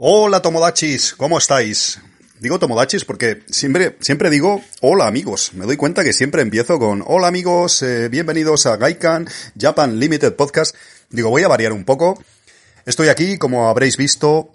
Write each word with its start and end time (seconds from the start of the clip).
Hola 0.00 0.40
Tomodachis, 0.42 1.14
¿cómo 1.16 1.38
estáis? 1.38 2.00
Digo 2.38 2.60
Tomodachis 2.60 3.04
porque 3.04 3.42
siempre, 3.50 3.96
digo 4.30 4.62
hola 4.80 5.08
amigos. 5.08 5.54
Me 5.54 5.66
doy 5.66 5.76
cuenta 5.76 6.04
que 6.04 6.12
siempre 6.12 6.40
empiezo 6.40 6.78
con 6.78 7.02
hola 7.04 7.26
amigos, 7.26 7.82
eh, 7.82 8.08
bienvenidos 8.08 8.66
a 8.66 8.76
Gaikan 8.76 9.26
Japan 9.60 9.98
Limited 9.98 10.36
Podcast. 10.36 10.76
Digo, 11.10 11.30
voy 11.30 11.42
a 11.42 11.48
variar 11.48 11.72
un 11.72 11.84
poco. 11.84 12.22
Estoy 12.86 13.08
aquí, 13.08 13.38
como 13.38 13.68
habréis 13.68 13.96
visto, 13.96 14.52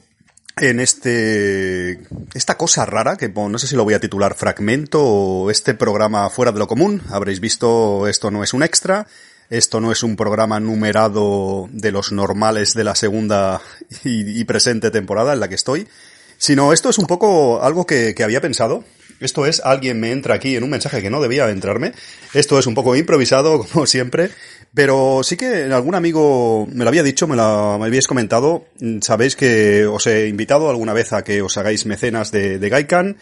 en 0.56 0.80
este, 0.80 2.00
esta 2.34 2.56
cosa 2.56 2.86
rara 2.86 3.18
que 3.18 3.28
no 3.28 3.60
sé 3.60 3.68
si 3.68 3.76
lo 3.76 3.84
voy 3.84 3.96
a 3.96 4.00
titular 4.00 4.36
fragmento 4.36 5.04
o 5.04 5.52
este 5.52 5.74
programa 5.74 6.30
fuera 6.30 6.54
de 6.54 6.60
lo 6.60 6.68
común. 6.68 7.02
Habréis 7.10 7.42
visto, 7.42 8.08
esto 8.08 8.32
no 8.32 8.46
es 8.46 8.54
un 8.54 8.64
extra. 8.64 9.08
Esto 9.50 9.80
no 9.80 9.92
es 9.92 10.04
un 10.04 10.16
programa 10.16 10.60
numerado 10.60 11.68
de 11.72 11.92
los 11.92 12.12
normales 12.12 12.74
de 12.74 12.84
la 12.84 12.96
segunda 12.96 13.62
y, 14.04 14.44
presente 14.46 14.92
temporada 14.92 15.34
en 15.34 15.40
la 15.40 15.50
que 15.50 15.56
estoy, 15.56 15.88
sino 16.38 16.74
esto 16.74 16.90
es 16.90 16.98
un 16.98 17.08
poco 17.08 17.62
algo 17.62 17.86
que, 17.86 18.16
había 18.24 18.42
pensado. 18.42 18.84
Esto 19.20 19.46
es, 19.46 19.62
alguien 19.64 20.00
me 20.00 20.12
entra 20.12 20.36
aquí 20.36 20.56
en 20.56 20.64
un 20.64 20.70
mensaje 20.70 21.02
que 21.02 21.10
no 21.10 21.22
debía 21.22 21.50
entrarme. 21.50 21.94
Esto 22.34 22.60
es 22.60 22.68
un 22.68 22.74
poco 22.74 22.96
improvisado, 22.96 23.66
como 23.72 23.86
siempre, 23.86 24.32
pero 24.74 25.22
sí 25.24 25.38
que 25.38 25.64
algún 25.72 25.96
amigo 25.96 26.68
me 26.72 26.84
lo 26.84 26.90
había 26.90 27.04
dicho, 27.04 27.28
me 27.28 27.36
lo 27.36 27.78
me 27.80 27.86
habíais 27.86 28.08
comentado. 28.08 28.66
Sabéis 29.02 29.36
que 29.36 29.86
os 29.86 30.08
he 30.08 30.28
invitado 30.28 30.70
alguna 30.70 30.94
vez 30.94 31.14
a 31.14 31.24
que 31.24 31.42
os 31.42 31.58
hagáis 31.58 31.86
mecenas 31.86 32.32
de, 32.32 32.60
de 32.60 32.70
Gaikan. 32.70 33.18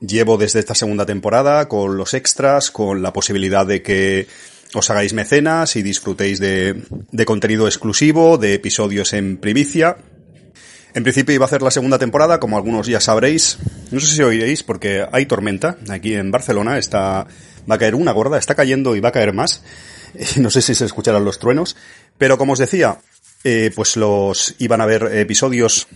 Llevo 0.00 0.38
desde 0.38 0.60
esta 0.60 0.74
segunda 0.74 1.04
temporada 1.04 1.68
con 1.68 1.96
los 1.96 2.14
extras, 2.14 2.70
con 2.70 3.02
la 3.02 3.12
posibilidad 3.12 3.66
de 3.66 3.82
que 3.82 4.26
os 4.74 4.90
hagáis 4.90 5.12
mecenas 5.12 5.76
y 5.76 5.82
disfrutéis 5.82 6.38
de, 6.38 6.82
de 7.10 7.24
contenido 7.24 7.66
exclusivo, 7.66 8.38
de 8.38 8.54
episodios 8.54 9.12
en 9.12 9.36
primicia. 9.36 9.96
En 10.94 11.02
principio 11.04 11.34
iba 11.34 11.44
a 11.44 11.46
hacer 11.46 11.62
la 11.62 11.70
segunda 11.70 11.98
temporada, 11.98 12.40
como 12.40 12.56
algunos 12.56 12.86
ya 12.86 13.00
sabréis. 13.00 13.58
No 13.90 14.00
sé 14.00 14.08
si 14.08 14.22
oiréis 14.22 14.62
porque 14.62 15.06
hay 15.12 15.26
tormenta 15.26 15.76
aquí 15.88 16.14
en 16.14 16.30
Barcelona. 16.30 16.78
Está, 16.78 17.26
va 17.70 17.74
a 17.74 17.78
caer 17.78 17.94
una 17.94 18.12
gorda, 18.12 18.38
está 18.38 18.54
cayendo 18.54 18.96
y 18.96 19.00
va 19.00 19.10
a 19.10 19.12
caer 19.12 19.32
más. 19.32 19.62
No 20.38 20.50
sé 20.50 20.60
si 20.60 20.74
se 20.74 20.84
escucharán 20.84 21.24
los 21.24 21.38
truenos. 21.38 21.76
Pero 22.18 22.36
como 22.36 22.54
os 22.54 22.58
decía, 22.58 22.98
eh, 23.44 23.70
pues 23.74 23.96
los 23.96 24.56
iban 24.58 24.80
a 24.80 24.84
haber 24.84 25.04
episodios 25.16 25.86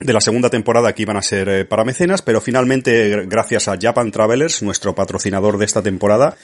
de 0.00 0.12
la 0.12 0.20
segunda 0.20 0.48
temporada 0.50 0.92
que 0.94 1.02
iban 1.02 1.16
a 1.16 1.22
ser 1.22 1.48
eh, 1.48 1.64
para 1.64 1.84
mecenas, 1.84 2.22
pero 2.22 2.40
finalmente, 2.40 3.24
gracias 3.26 3.66
a 3.66 3.76
Japan 3.80 4.12
Travelers, 4.12 4.62
nuestro 4.62 4.94
patrocinador 4.94 5.58
de 5.58 5.64
esta 5.64 5.82
temporada, 5.82 6.36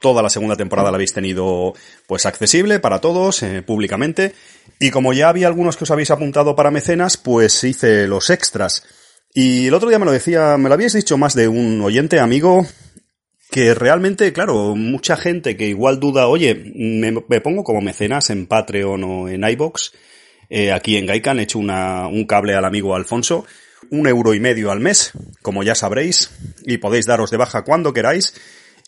toda 0.00 0.22
la 0.22 0.30
segunda 0.30 0.56
temporada 0.56 0.90
la 0.90 0.96
habéis 0.96 1.12
tenido 1.12 1.74
pues 2.06 2.26
accesible 2.26 2.80
para 2.80 3.00
todos, 3.00 3.42
eh, 3.42 3.62
públicamente. 3.62 4.34
Y 4.80 4.90
como 4.90 5.12
ya 5.12 5.28
había 5.28 5.46
algunos 5.46 5.76
que 5.76 5.84
os 5.84 5.90
habéis 5.90 6.10
apuntado 6.10 6.56
para 6.56 6.70
mecenas, 6.70 7.16
pues 7.16 7.62
hice 7.64 8.06
los 8.06 8.30
extras. 8.30 8.82
Y 9.32 9.68
el 9.68 9.74
otro 9.74 9.88
día 9.88 9.98
me 9.98 10.06
lo 10.06 10.12
decía, 10.12 10.56
me 10.56 10.68
lo 10.68 10.74
habíais 10.74 10.94
dicho 10.94 11.16
más 11.16 11.34
de 11.34 11.46
un 11.46 11.80
oyente 11.82 12.18
amigo, 12.18 12.66
que 13.50 13.74
realmente, 13.74 14.32
claro, 14.32 14.74
mucha 14.74 15.16
gente 15.16 15.56
que 15.56 15.66
igual 15.66 16.00
duda, 16.00 16.28
oye, 16.28 16.54
me, 16.54 17.40
pongo 17.40 17.62
como 17.62 17.80
mecenas 17.80 18.30
en 18.30 18.46
Patreon 18.46 19.04
o 19.04 19.28
en 19.28 19.44
iBox, 19.44 19.92
eh, 20.48 20.72
aquí 20.72 20.96
en 20.96 21.06
Gaikan 21.06 21.38
he 21.38 21.44
hecho 21.44 21.58
un 21.58 22.24
cable 22.26 22.54
al 22.54 22.64
amigo 22.64 22.94
Alfonso, 22.94 23.44
un 23.90 24.06
euro 24.06 24.34
y 24.34 24.40
medio 24.40 24.70
al 24.70 24.80
mes, 24.80 25.12
como 25.42 25.62
ya 25.62 25.74
sabréis, 25.74 26.30
y 26.64 26.78
podéis 26.78 27.06
daros 27.06 27.30
de 27.30 27.36
baja 27.36 27.62
cuando 27.62 27.92
queráis. 27.92 28.34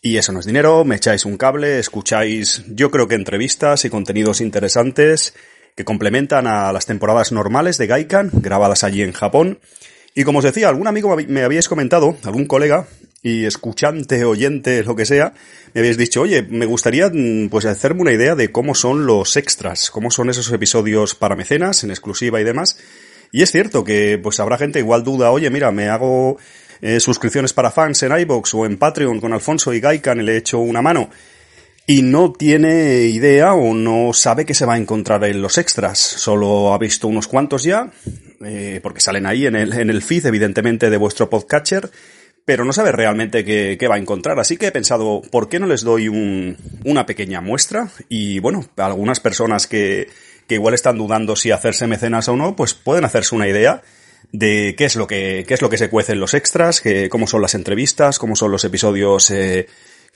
Y 0.05 0.17
eso 0.17 0.33
no 0.33 0.41
es 0.41 0.47
dinero, 0.47 0.85
me 0.85 0.97
echáis 0.97 1.25
un 1.25 1.37
cable, 1.37 1.79
escucháis, 1.79 2.65
yo 2.67 2.91
creo 2.91 3.07
que 3.07 3.15
entrevistas 3.15 3.85
y 3.85 3.91
contenidos 3.91 4.41
interesantes 4.41 5.33
que 5.77 5.85
complementan 5.85 6.49
a 6.49 6.73
las 6.73 6.87
temporadas 6.87 7.31
normales 7.31 7.79
de 7.79 7.87
Gaikan, 7.87 8.31
grabadas 8.33 8.83
allí 8.83 9.03
en 9.03 9.13
Japón. 9.13 9.61
Y 10.13 10.25
como 10.25 10.41
os 10.41 10.45
decía, 10.45 10.69
algún 10.69 10.89
amigo 10.89 11.17
me 11.29 11.45
habíais 11.45 11.69
comentado, 11.69 12.17
algún 12.25 12.47
colega, 12.47 12.89
y 13.23 13.45
escuchante, 13.45 14.25
oyente, 14.25 14.83
lo 14.83 14.97
que 14.97 15.07
sea, 15.07 15.35
me 15.73 15.81
habéis 15.81 15.97
dicho, 15.97 16.23
oye, 16.23 16.43
me 16.43 16.67
gustaría 16.67 17.09
mm, 17.09 17.49
pues 17.49 17.65
hacerme 17.67 18.03
una 18.03 18.13
idea 18.13 18.35
de 18.35 18.51
cómo 18.51 18.75
son 18.75 19.07
los 19.07 19.37
extras, 19.37 19.91
cómo 19.91 20.11
son 20.11 20.29
esos 20.29 20.51
episodios 20.51 21.15
para 21.15 21.37
mecenas, 21.37 21.85
en 21.85 21.91
exclusiva 21.91 22.41
y 22.41 22.45
demás. 22.45 22.77
Y 23.33 23.43
es 23.43 23.51
cierto 23.51 23.83
que 23.83 24.19
pues 24.23 24.39
habrá 24.39 24.59
gente 24.59 24.79
igual 24.79 25.03
duda, 25.03 25.33
oye, 25.33 25.51
mira, 25.51 25.73
me 25.73 25.89
hago 25.89 26.37
eh, 26.83 27.01
suscripciones 27.01 27.53
para 27.53 27.71
fans 27.73 28.03
en 28.05 28.17
iBox 28.17 28.55
o 28.55 28.67
en 28.67 28.77
Patreon 28.77 29.21
con 29.21 29.33
Alfonso 29.33 29.73
y 29.73 29.81
Gaikan 29.81 30.21
y 30.21 30.23
le 30.23 30.35
he 30.35 30.37
hecho 30.37 30.59
una 30.59 30.83
mano 30.83 31.11
y 31.87 32.03
no 32.03 32.33
tiene 32.33 33.07
idea 33.07 33.55
o 33.55 33.75
no 33.75 34.13
sabe 34.13 34.45
que 34.45 34.55
se 34.55 34.67
va 34.67 34.75
a 34.75 34.79
encontrar 34.79 35.25
en 35.25 35.43
los 35.43 35.59
extras. 35.59 35.99
Solo 35.99 36.73
ha 36.73 36.79
visto 36.79 37.09
unos 37.09 37.27
cuantos 37.27 37.65
ya, 37.65 37.91
eh, 38.45 38.81
porque 38.83 39.01
salen 39.01 39.27
ahí 39.27 39.47
en 39.47 39.57
el, 39.57 39.73
en 39.73 39.91
el 39.91 40.03
feed, 40.03 40.27
evidentemente, 40.27 40.91
de 40.91 40.97
vuestro 40.97 41.29
podcatcher, 41.29 41.91
pero 42.45 42.65
no 42.65 42.73
sabe 42.73 42.93
realmente 42.93 43.45
qué, 43.45 43.77
qué, 43.79 43.89
va 43.89 43.97
a 43.97 43.99
encontrar. 43.99 44.39
Así 44.39 44.57
que 44.57 44.69
he 44.69 44.73
pensado, 44.73 45.23
¿por 45.31 45.49
qué 45.49 45.59
no 45.59 45.67
les 45.67 45.83
doy 45.83 46.09
un, 46.09 46.57
una 46.85 47.05
pequeña 47.05 47.41
muestra? 47.41 47.89
Y 48.09 48.39
bueno, 48.39 48.65
algunas 48.77 49.21
personas 49.21 49.67
que, 49.67 50.09
que 50.47 50.55
igual 50.55 50.75
están 50.75 50.99
dudando 50.99 51.37
si 51.37 51.51
hacerse 51.51 51.87
mecenas 51.87 52.29
o 52.29 52.37
no, 52.37 52.57
pues 52.57 52.75
pueden 52.75 53.05
hacerse 53.05 53.35
una 53.35 53.49
idea 53.49 53.83
de 54.33 54.75
qué 54.77 54.85
es 54.85 54.97
lo 54.97 55.07
que, 55.07 55.45
qué 55.47 55.55
es 55.55 55.63
lo 55.63 55.71
que 55.71 55.79
se 55.79 55.91
cuece 55.91 56.13
en 56.13 56.21
los 56.21 56.35
extras, 56.35 56.81
que, 56.81 57.09
cómo 57.09 57.27
son 57.27 57.43
las 57.43 57.55
entrevistas, 57.55 58.19
cómo 58.19 58.37
son 58.37 58.51
los 58.51 58.65
episodios 58.65 59.31
eh, 59.31 59.67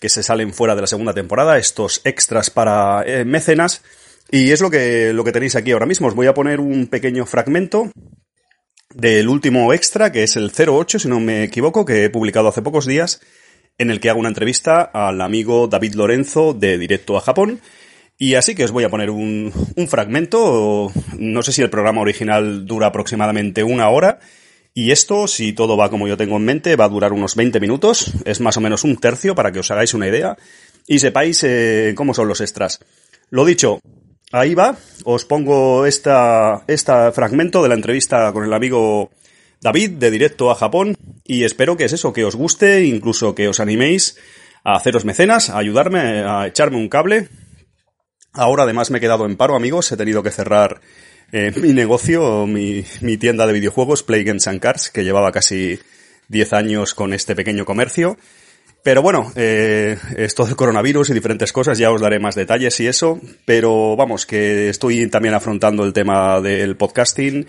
que 0.00 0.09
se 0.09 0.22
salen 0.22 0.53
fuera 0.53 0.75
de 0.75 0.81
la 0.82 0.87
segunda 0.87 1.14
temporada, 1.14 1.59
estos 1.59 2.00
extras 2.04 2.50
para 2.50 3.03
eh, 3.06 3.25
mecenas. 3.25 3.82
Y 4.31 4.50
es 4.50 4.60
lo 4.60 4.70
que, 4.70 5.12
lo 5.12 5.22
que 5.22 5.32
tenéis 5.32 5.54
aquí 5.54 5.72
ahora 5.72 5.87
mismo. 5.87 6.09
Os 6.09 6.14
voy 6.14 6.26
a 6.26 6.34
poner 6.34 6.60
un 6.60 6.88
pequeño 6.88 7.26
fragmento 7.26 7.93
del 8.93 9.28
último 9.28 9.72
extra, 9.72 10.10
que 10.10 10.25
es 10.25 10.37
el 10.37 10.50
08, 10.50 10.98
si 10.98 11.08
no 11.08 11.20
me 11.20 11.44
equivoco, 11.44 11.84
que 11.84 12.04
he 12.04 12.10
publicado 12.10 12.48
hace 12.48 12.62
pocos 12.62 12.87
días, 12.87 13.20
en 13.78 13.91
el 13.91 14.00
que 14.00 14.10
hago 14.10 14.19
una 14.19 14.28
entrevista 14.28 14.81
al 14.82 15.20
amigo 15.20 15.69
David 15.69 15.94
Lorenzo 15.94 16.54
de 16.54 16.78
Directo 16.78 17.16
a 17.16 17.20
Japón, 17.20 17.60
y 18.19 18.34
así 18.34 18.54
que 18.54 18.65
os 18.65 18.71
voy 18.71 18.84
a 18.84 18.91
poner 18.91 19.10
un, 19.10 19.53
un 19.77 19.88
fragmento, 19.88 20.93
no 21.19 21.43
sé 21.43 21.53
si 21.53 21.62
el 21.62 21.71
programa 21.71 22.00
original 22.00 22.66
dura 22.66 22.88
aproximadamente 22.88 23.62
una 23.62 23.88
hora, 23.88 24.21
y 24.78 24.91
esto, 24.91 25.27
si 25.27 25.54
todo 25.54 25.78
va 25.78 25.88
como 25.88 26.06
yo 26.06 26.19
tengo 26.19 26.37
en 26.37 26.44
mente, 26.44 26.76
va 26.76 26.84
a 26.84 26.91
durar 26.91 27.15
unos 27.15 27.34
20 27.34 27.60
minutos, 27.60 28.12
es 28.26 28.43
más 28.43 28.59
o 28.59 28.60
menos 28.60 28.84
un 28.84 28.99
tercio 28.99 29.34
para 29.34 29.50
que 29.50 29.60
os 29.60 29.71
hagáis 29.71 29.94
una 29.94 30.06
idea. 30.06 30.37
Y 30.87 30.99
sepáis 30.99 31.43
eh, 31.44 31.94
cómo 31.97 32.12
son 32.12 32.28
los 32.28 32.43
extras. 32.43 32.81
Lo 33.31 33.47
dicho, 33.47 33.81
ahí 34.32 34.55
va, 34.55 34.76
os 35.05 35.25
pongo 35.25 35.87
esta, 35.87 36.62
esta 36.66 37.10
fragmento 37.12 37.62
de 37.62 37.71
la 37.71 37.75
entrevista 37.75 38.31
con 38.34 38.44
el 38.44 38.53
amigo 38.53 39.10
David 39.62 39.93
de 39.93 40.10
Directo 40.10 40.50
a 40.50 40.55
Japón. 40.55 40.94
Y 41.25 41.44
espero 41.44 41.78
que 41.78 41.87
es 41.87 41.94
eso, 41.94 42.12
que 42.12 42.26
os 42.26 42.37
guste, 42.37 42.84
incluso 42.84 43.34
que 43.34 43.49
os 43.49 43.60
animéis 43.60 44.19
a 44.62 44.76
haceros 44.76 45.06
mecenas, 45.06 45.49
a 45.49 45.56
ayudarme, 45.56 46.22
a 46.22 46.47
echarme 46.47 46.76
un 46.76 46.91
cable 46.91 47.31
Ahora 48.36 48.64
además 48.64 48.91
me 48.91 48.98
he 48.98 49.00
quedado 49.00 49.24
en 49.24 49.36
paro, 49.36 49.56
amigos. 49.56 49.91
He 49.91 49.97
tenido 49.97 50.22
que 50.22 50.30
cerrar 50.30 50.80
eh, 51.32 51.52
mi 51.56 51.72
negocio, 51.72 52.47
mi, 52.47 52.82
tienda 53.19 53.47
de 53.47 53.52
videojuegos, 53.54 54.02
Play 54.02 54.24
Games 54.24 54.47
and 54.47 54.60
Cards, 54.60 54.91
que 54.91 55.04
llevaba 55.04 55.32
casi 55.32 55.78
10 56.28 56.52
años 56.52 56.94
con 56.94 57.14
este 57.14 57.34
pequeño 57.34 57.64
comercio. 57.64 58.19
Pero 58.82 59.02
bueno, 59.02 59.32
eh, 59.34 59.96
esto 60.16 60.44
del 60.44 60.54
coronavirus 60.54 61.10
y 61.10 61.14
diferentes 61.14 61.52
cosas, 61.52 61.78
ya 61.78 61.91
os 61.91 62.00
daré 62.00 62.20
más 62.20 62.34
detalles 62.34 62.78
y 62.78 62.86
eso. 62.86 63.20
Pero 63.44 63.96
vamos, 63.96 64.26
que 64.26 64.69
estoy 64.69 65.08
también 65.08 65.34
afrontando 65.34 65.84
el 65.84 65.94
tema 65.94 66.41
del 66.41 66.76
podcasting, 66.76 67.48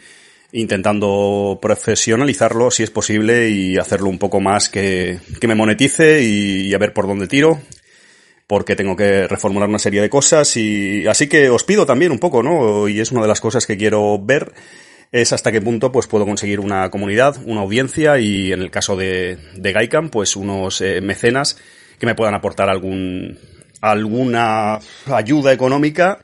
intentando 0.54 1.60
profesionalizarlo 1.62 2.72
si 2.72 2.84
es 2.84 2.90
posible 2.90 3.50
y 3.50 3.78
hacerlo 3.78 4.08
un 4.08 4.18
poco 4.18 4.40
más 4.40 4.70
que, 4.70 5.20
que 5.40 5.48
me 5.48 5.54
monetice 5.54 6.24
y 6.24 6.74
a 6.74 6.78
ver 6.78 6.94
por 6.94 7.06
dónde 7.08 7.28
tiro 7.28 7.60
porque 8.48 8.78
tengo 8.78 8.96
que 8.96 9.28
reformular 9.28 9.68
una 9.68 9.78
serie 9.78 10.02
de 10.02 10.10
cosas 10.10 10.56
y 10.56 11.06
así 11.06 11.28
que 11.28 11.50
os 11.50 11.66
pido 11.66 11.86
también 11.86 12.12
un 12.14 12.20
poco, 12.20 12.42
¿no? 12.42 12.88
Y 12.88 13.02
es 13.02 13.12
una 13.12 13.22
de 13.22 13.28
las 13.28 13.42
cosas 13.42 13.68
que 13.68 13.78
quiero 13.78 14.18
ver 14.20 14.54
es 15.12 15.34
hasta 15.34 15.52
qué 15.52 15.62
punto 15.62 15.92
pues 15.92 16.08
puedo 16.08 16.26
conseguir 16.26 16.60
una 16.60 16.90
comunidad, 16.90 17.38
una 17.46 17.62
audiencia 17.62 18.20
y 18.20 18.52
en 18.52 18.62
el 18.62 18.72
caso 18.72 18.96
de, 18.96 19.38
de 19.56 19.72
Gaikan 19.72 20.10
pues 20.10 20.36
unos 20.36 20.82
eh, 20.82 21.02
mecenas 21.02 21.58
que 22.00 22.06
me 22.06 22.16
puedan 22.16 22.36
aportar 22.36 22.70
algún 22.70 23.38
alguna 23.82 24.80
ayuda 25.06 25.54
económica 25.54 26.20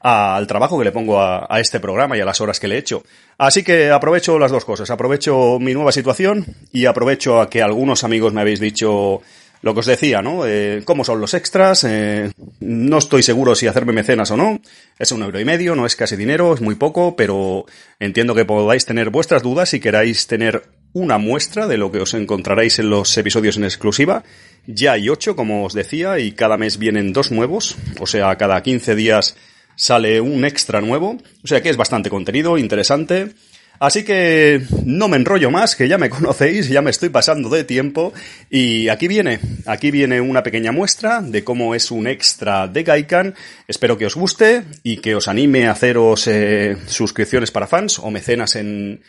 al 0.00 0.46
trabajo 0.46 0.78
que 0.78 0.84
le 0.84 0.92
pongo 0.92 1.20
a, 1.20 1.46
a, 1.48 1.60
este 1.60 1.80
programa 1.80 2.16
y 2.16 2.20
a 2.20 2.24
las 2.24 2.40
horas 2.40 2.60
que 2.60 2.68
le 2.68 2.76
he 2.76 2.78
hecho. 2.78 3.02
Así 3.38 3.64
que 3.64 3.90
aprovecho 3.90 4.38
las 4.38 4.52
dos 4.52 4.64
cosas. 4.64 4.88
Aprovecho 4.90 5.58
mi 5.58 5.74
nueva 5.74 5.90
situación 5.90 6.46
y 6.72 6.86
aprovecho 6.86 7.40
a 7.40 7.50
que 7.50 7.60
algunos 7.60 8.04
amigos 8.04 8.32
me 8.32 8.40
habéis 8.40 8.60
dicho 8.60 9.22
lo 9.62 9.74
que 9.74 9.80
os 9.80 9.86
decía, 9.86 10.22
¿no? 10.22 10.46
Eh, 10.46 10.82
¿Cómo 10.84 11.04
son 11.04 11.20
los 11.20 11.34
extras? 11.34 11.84
Eh, 11.84 12.30
no 12.60 12.98
estoy 12.98 13.22
seguro 13.22 13.54
si 13.54 13.66
hacerme 13.66 13.92
mecenas 13.92 14.30
o 14.30 14.36
no. 14.36 14.60
Es 14.98 15.12
un 15.12 15.22
euro 15.22 15.40
y 15.40 15.44
medio, 15.44 15.74
no 15.74 15.86
es 15.86 15.96
casi 15.96 16.16
dinero, 16.16 16.54
es 16.54 16.60
muy 16.60 16.74
poco, 16.74 17.16
pero 17.16 17.66
entiendo 17.98 18.34
que 18.34 18.44
podáis 18.44 18.84
tener 18.84 19.10
vuestras 19.10 19.42
dudas 19.42 19.70
si 19.70 19.80
queráis 19.80 20.26
tener 20.26 20.64
una 20.92 21.18
muestra 21.18 21.66
de 21.66 21.76
lo 21.76 21.92
que 21.92 22.00
os 22.00 22.14
encontraréis 22.14 22.78
en 22.78 22.90
los 22.90 23.16
episodios 23.18 23.56
en 23.56 23.64
exclusiva. 23.64 24.24
Ya 24.66 24.92
hay 24.92 25.08
ocho, 25.08 25.36
como 25.36 25.64
os 25.64 25.74
decía, 25.74 26.18
y 26.18 26.32
cada 26.32 26.56
mes 26.56 26.78
vienen 26.78 27.12
dos 27.12 27.30
nuevos, 27.30 27.76
o 28.00 28.06
sea, 28.06 28.36
cada 28.36 28.62
15 28.62 28.94
días 28.94 29.36
sale 29.76 30.20
un 30.20 30.44
extra 30.44 30.80
nuevo, 30.80 31.18
o 31.44 31.46
sea 31.46 31.62
que 31.62 31.68
es 31.68 31.76
bastante 31.76 32.08
contenido, 32.08 32.56
interesante. 32.56 33.32
Así 33.78 34.04
que 34.04 34.62
no 34.84 35.08
me 35.08 35.16
enrollo 35.16 35.50
más, 35.50 35.76
que 35.76 35.88
ya 35.88 35.98
me 35.98 36.10
conocéis, 36.16 36.68
ya 36.68 36.82
me 36.82 36.90
estoy 36.90 37.08
pasando 37.08 37.48
de 37.48 37.64
tiempo. 37.64 38.12
Y 38.50 38.88
aquí 38.88 39.08
viene, 39.08 39.40
aquí 39.66 39.90
viene 39.90 40.20
una 40.20 40.42
pequeña 40.42 40.72
muestra 40.72 41.20
de 41.20 41.44
cómo 41.44 41.74
es 41.74 41.90
un 41.90 42.06
extra 42.06 42.68
de 42.68 42.82
Gaikan. 42.82 43.34
Espero 43.68 43.98
que 43.98 44.06
os 44.06 44.14
guste 44.14 44.64
y 44.82 44.98
que 44.98 45.14
os 45.14 45.28
anime 45.28 45.66
a 45.66 45.72
haceros 45.72 46.26
eh, 46.26 46.76
suscripciones 46.86 47.50
para 47.50 47.66
fans 47.66 47.98
o 47.98 48.10
mecenas 48.10 48.56
en, 48.56 49.02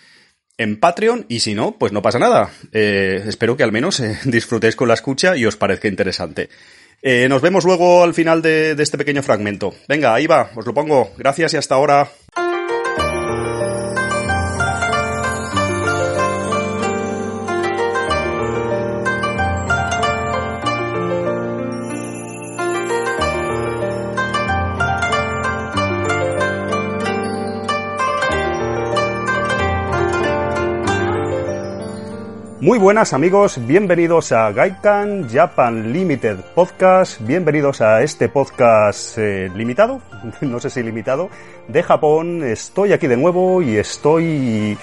en 0.58 0.80
Patreon. 0.80 1.26
Y 1.30 1.40
si 1.40 1.54
no, 1.54 1.78
pues 1.78 1.92
no 1.92 2.02
pasa 2.02 2.20
nada. 2.20 2.50
Eh, 2.72 3.24
espero 3.28 3.56
que 3.56 3.64
al 3.64 3.72
menos 3.72 4.00
eh, 4.00 4.18
disfrutéis 4.26 4.76
con 4.76 4.88
la 4.88 4.96
escucha 4.96 5.36
y 5.38 5.46
os 5.46 5.56
parezca 5.56 5.88
interesante. 5.88 6.50
nos 7.04 7.42
vemos 7.42 7.64
luego 7.64 8.04
al 8.04 8.14
final 8.14 8.42
de, 8.42 8.76
de 8.76 8.84
este 8.84 8.98
pequeño 8.98 9.24
fragmento. 9.24 9.74
Venga, 9.88 10.14
ahí 10.14 10.28
va, 10.28 10.52
os 10.56 10.66
lo 10.66 10.74
pongo. 10.74 11.14
Gracias 11.18 11.54
y 11.54 11.58
hasta 11.58 11.76
ahora. 11.76 12.10
Muy 32.68 32.80
buenas 32.80 33.14
amigos, 33.14 33.66
bienvenidos 33.66 34.34
a 34.34 34.52
Gaikan 34.52 35.30
Japan 35.30 35.94
Limited 35.94 36.36
Podcast, 36.54 37.22
bienvenidos 37.22 37.80
a 37.80 38.04
este 38.04 38.28
podcast 38.28 39.18
eh, 39.18 39.50
limitado, 39.56 40.02
no 40.42 40.60
sé 40.60 40.70
si 40.70 40.84
limitado, 40.84 41.30
de 41.70 41.82
Japón. 41.82 42.44
Estoy 42.44 42.92
aquí 42.92 43.08
de 43.08 43.16
nuevo 43.16 43.62
y 43.62 43.78
estoy 43.78 44.78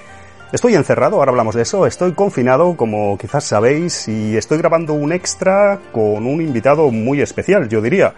Estoy 0.51 0.77
encerrado, 0.77 1.17
ahora 1.17 1.33
hablamos 1.33 1.57
de 1.57 1.61
eso, 1.61 1.87
estoy 1.87 2.13
confinado, 2.13 2.75
como 2.75 3.19
quizás 3.19 3.45
sabéis, 3.45 4.09
y 4.09 4.35
estoy 4.39 4.57
grabando 4.57 4.95
un 4.95 5.13
extra 5.13 5.79
con 5.93 6.27
un 6.27 6.41
invitado 6.41 6.91
muy 6.91 7.21
especial, 7.21 7.69
yo 7.69 7.83
diría. 7.83 8.15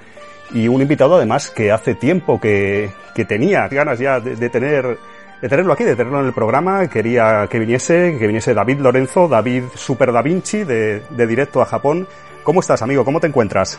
Y 0.55 0.69
un 0.69 0.81
invitado 0.81 1.17
además 1.17 1.51
que 1.51 1.73
hace 1.73 1.97
tiempo 1.97 2.41
que, 2.41 2.89
que 3.17 3.25
tenía 3.25 3.67
ganas 3.67 3.99
ya 3.99 4.21
de 4.21 4.49
tener 4.49 4.97
de 5.41 5.49
tenerlo 5.49 5.73
aquí, 5.73 5.85
de 5.85 5.97
tenerlo 5.97 6.21
en 6.21 6.27
el 6.27 6.33
programa. 6.33 6.89
Quería 6.89 7.47
que 7.51 7.59
viniese, 7.59 8.17
que 8.19 8.27
viniese 8.27 8.55
David 8.55 8.79
Lorenzo, 8.81 9.29
David 9.29 9.65
Super 9.75 10.13
Da 10.13 10.23
Vinci, 10.23 10.65
de, 10.65 11.03
de 11.11 11.27
directo 11.27 11.61
a 11.61 11.67
Japón. 11.67 12.07
¿Cómo 12.43 12.61
estás, 12.61 12.83
amigo? 12.83 13.05
¿Cómo 13.05 13.21
te 13.21 13.27
encuentras? 13.27 13.79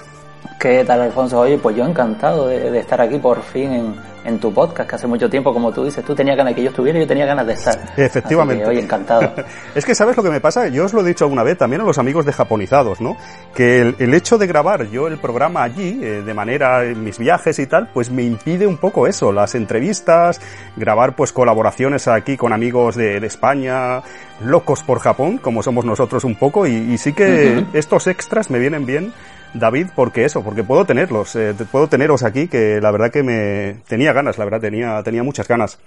¿Qué 0.59 0.83
tal, 0.83 1.01
Alfonso? 1.01 1.39
Oye, 1.39 1.57
pues 1.59 1.75
yo 1.75 1.85
encantado 1.85 2.47
de, 2.47 2.79
estar 2.79 2.99
aquí 2.99 3.19
por 3.19 3.43
fin 3.43 3.71
en, 3.71 3.95
en, 4.25 4.39
tu 4.39 4.51
podcast, 4.51 4.89
que 4.89 4.95
hace 4.95 5.05
mucho 5.05 5.29
tiempo, 5.29 5.53
como 5.53 5.71
tú 5.71 5.83
dices, 5.83 6.03
tú 6.03 6.15
tenías 6.15 6.35
ganas 6.35 6.51
de 6.51 6.55
que 6.55 6.63
yo 6.63 6.69
estuviera 6.69 6.97
y 6.97 7.03
yo 7.03 7.07
tenía 7.07 7.27
ganas 7.27 7.45
de 7.45 7.53
estar. 7.53 7.77
Efectivamente. 7.95 8.65
Oye, 8.65 8.79
encantado. 8.79 9.33
es 9.75 9.85
que, 9.85 9.93
¿sabes 9.93 10.17
lo 10.17 10.23
que 10.23 10.31
me 10.31 10.41
pasa? 10.41 10.67
Yo 10.67 10.85
os 10.85 10.93
lo 10.93 11.01
he 11.01 11.07
dicho 11.07 11.25
alguna 11.25 11.43
vez 11.43 11.59
también 11.59 11.81
a 11.83 11.85
los 11.85 11.99
amigos 11.99 12.25
de 12.25 12.33
Japonizados, 12.33 13.01
¿no? 13.01 13.17
Que 13.53 13.81
el, 13.99 14.13
hecho 14.15 14.39
de 14.39 14.47
grabar 14.47 14.89
yo 14.89 15.07
el 15.07 15.19
programa 15.19 15.61
allí, 15.61 15.99
eh, 16.01 16.23
de 16.25 16.33
manera 16.33 16.83
en 16.85 17.03
mis 17.03 17.19
viajes 17.19 17.59
y 17.59 17.67
tal, 17.67 17.89
pues 17.93 18.09
me 18.09 18.23
impide 18.23 18.65
un 18.65 18.77
poco 18.77 19.05
eso, 19.05 19.31
las 19.31 19.53
entrevistas, 19.53 20.41
grabar 20.75 21.15
pues 21.15 21.31
colaboraciones 21.31 22.07
aquí 22.07 22.35
con 22.35 22.51
amigos 22.51 22.95
de, 22.95 23.17
España, 23.27 24.01
locos 24.41 24.81
por 24.83 24.99
Japón, 24.99 25.37
como 25.37 25.61
somos 25.61 25.85
nosotros 25.85 26.23
un 26.23 26.35
poco, 26.35 26.65
y, 26.65 26.97
sí 26.97 27.13
que 27.13 27.65
estos 27.73 28.07
extras 28.07 28.49
me 28.49 28.57
vienen 28.57 28.85
bien 28.85 29.13
David, 29.53 29.87
porque 29.95 30.25
eso, 30.25 30.43
porque 30.43 30.63
puedo 30.63 30.85
tenerlos, 30.85 31.35
eh, 31.35 31.53
puedo 31.71 31.87
teneros 31.87 32.23
aquí, 32.23 32.47
que 32.47 32.79
la 32.81 32.91
verdad 32.91 33.11
que 33.11 33.23
me 33.23 33.81
tenía 33.87 34.13
ganas, 34.13 34.37
la 34.37 34.45
verdad 34.45 34.61
tenía, 34.61 35.01
tenía 35.03 35.23
muchas 35.23 35.47
ganas. 35.47 35.79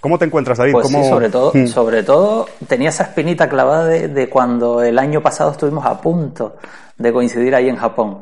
¿Cómo 0.00 0.18
te 0.18 0.24
encuentras, 0.24 0.58
David? 0.58 0.72
Pues 0.72 0.88
sí, 0.88 1.04
sobre 1.08 1.28
todo, 1.30 1.52
hmm. 1.54 1.66
sobre 1.66 2.02
todo 2.02 2.46
tenía 2.68 2.90
esa 2.90 3.04
espinita 3.04 3.48
clavada 3.48 3.86
de, 3.86 4.28
cuando 4.28 4.82
el 4.82 4.98
año 4.98 5.20
pasado 5.20 5.52
estuvimos 5.52 5.84
a 5.84 6.00
punto 6.00 6.56
de 6.96 7.12
coincidir 7.12 7.54
ahí 7.54 7.68
en 7.68 7.76
Japón. 7.76 8.18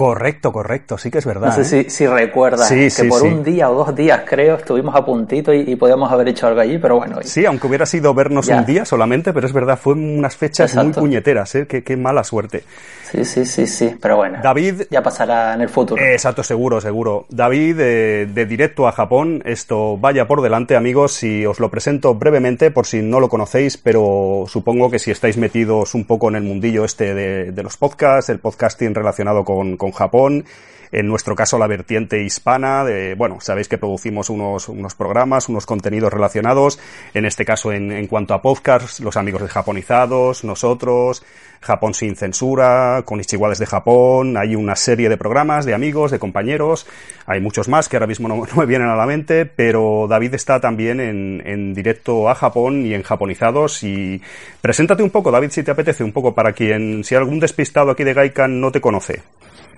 Correcto, 0.00 0.50
correcto, 0.50 0.96
sí 0.96 1.10
que 1.10 1.18
es 1.18 1.26
verdad. 1.26 1.54
No 1.54 1.62
sé 1.62 1.80
¿eh? 1.80 1.90
si, 1.90 2.06
recuerdas 2.06 2.70
que 2.70 3.04
por 3.04 3.22
un 3.22 3.44
día 3.44 3.68
o 3.68 3.74
dos 3.74 3.94
días, 3.94 4.22
creo, 4.24 4.56
estuvimos 4.56 4.96
a 4.96 5.04
puntito 5.04 5.52
y, 5.52 5.76
podíamos 5.76 6.10
haber 6.10 6.28
hecho 6.28 6.46
algo 6.46 6.58
allí, 6.58 6.78
pero 6.78 6.96
bueno. 6.96 7.18
Sí, 7.22 7.44
aunque 7.44 7.66
hubiera 7.66 7.84
sido 7.84 8.14
vernos 8.14 8.48
un 8.48 8.64
día 8.64 8.86
solamente, 8.86 9.34
pero 9.34 9.46
es 9.46 9.52
verdad, 9.52 9.78
fue 9.78 9.92
unas 9.92 10.34
fechas 10.34 10.74
muy 10.74 10.94
puñeteras, 10.94 11.54
¿eh? 11.54 11.66
qué 11.66 11.96
mala 11.98 12.24
suerte. 12.24 12.64
Sí, 13.10 13.24
sí, 13.24 13.44
sí, 13.44 13.66
sí, 13.66 13.96
pero 14.00 14.16
bueno. 14.16 14.38
David. 14.40 14.82
Ya 14.90 15.02
pasará 15.02 15.54
en 15.54 15.62
el 15.62 15.68
futuro. 15.68 16.00
Exacto, 16.00 16.44
seguro, 16.44 16.80
seguro. 16.80 17.26
David, 17.28 17.76
de, 17.76 18.46
directo 18.46 18.86
a 18.86 18.92
Japón, 18.92 19.42
esto 19.44 19.96
vaya 19.96 20.28
por 20.28 20.42
delante, 20.42 20.76
amigos, 20.76 21.24
y 21.24 21.44
os 21.44 21.58
lo 21.58 21.70
presento 21.70 22.14
brevemente 22.14 22.70
por 22.70 22.86
si 22.86 23.02
no 23.02 23.18
lo 23.18 23.28
conocéis, 23.28 23.76
pero 23.76 24.44
supongo 24.46 24.90
que 24.90 25.00
si 25.00 25.10
estáis 25.10 25.36
metidos 25.38 25.94
un 25.94 26.04
poco 26.04 26.28
en 26.28 26.36
el 26.36 26.44
mundillo 26.44 26.84
este 26.84 27.14
de, 27.14 27.62
los 27.62 27.76
podcasts, 27.76 28.30
el 28.30 28.38
podcasting 28.38 28.94
relacionado 28.94 29.44
con, 29.44 29.76
con 29.76 29.89
Japón, 29.92 30.44
en 30.92 31.06
nuestro 31.06 31.36
caso 31.36 31.58
la 31.58 31.66
vertiente 31.66 32.22
hispana, 32.22 32.84
de, 32.84 33.14
bueno, 33.14 33.40
sabéis 33.40 33.68
que 33.68 33.78
producimos 33.78 34.28
unos, 34.28 34.68
unos 34.68 34.94
programas, 34.94 35.48
unos 35.48 35.66
contenidos 35.66 36.12
relacionados, 36.12 36.80
en 37.14 37.24
este 37.26 37.44
caso 37.44 37.72
en, 37.72 38.06
cuanto 38.08 38.34
a 38.34 38.42
podcasts, 38.42 39.00
los 39.00 39.16
amigos 39.16 39.42
de 39.42 39.48
Japonizados, 39.48 40.42
nosotros, 40.42 41.22
Japón 41.60 41.94
sin 41.94 42.16
censura, 42.16 43.02
con 43.04 43.20
Ichiguales 43.20 43.58
de 43.58 43.66
Japón, 43.66 44.36
hay 44.36 44.56
una 44.56 44.74
serie 44.74 45.08
de 45.08 45.16
programas 45.16 45.64
de 45.64 45.74
amigos, 45.74 46.10
de 46.10 46.18
compañeros, 46.18 46.86
hay 47.26 47.40
muchos 47.40 47.68
más 47.68 47.88
que 47.88 47.96
ahora 47.96 48.06
mismo 48.06 48.28
no, 48.28 48.44
me 48.56 48.66
vienen 48.66 48.88
a 48.88 48.96
la 48.96 49.06
mente, 49.06 49.46
pero 49.46 50.06
David 50.08 50.34
está 50.34 50.60
también 50.60 50.98
en, 50.98 51.42
en, 51.46 51.74
directo 51.74 52.28
a 52.28 52.34
Japón 52.34 52.84
y 52.84 52.94
en 52.94 53.02
Japonizados 53.02 53.84
y 53.84 54.20
preséntate 54.60 55.02
un 55.04 55.10
poco, 55.10 55.30
David, 55.30 55.50
si 55.50 55.62
te 55.62 55.70
apetece, 55.70 56.02
un 56.02 56.12
poco 56.12 56.34
para 56.34 56.52
quien, 56.52 57.04
si 57.04 57.14
algún 57.14 57.38
despistado 57.38 57.92
aquí 57.92 58.02
de 58.02 58.14
Gaikan 58.14 58.60
no 58.60 58.72
te 58.72 58.80
conoce. 58.80 59.22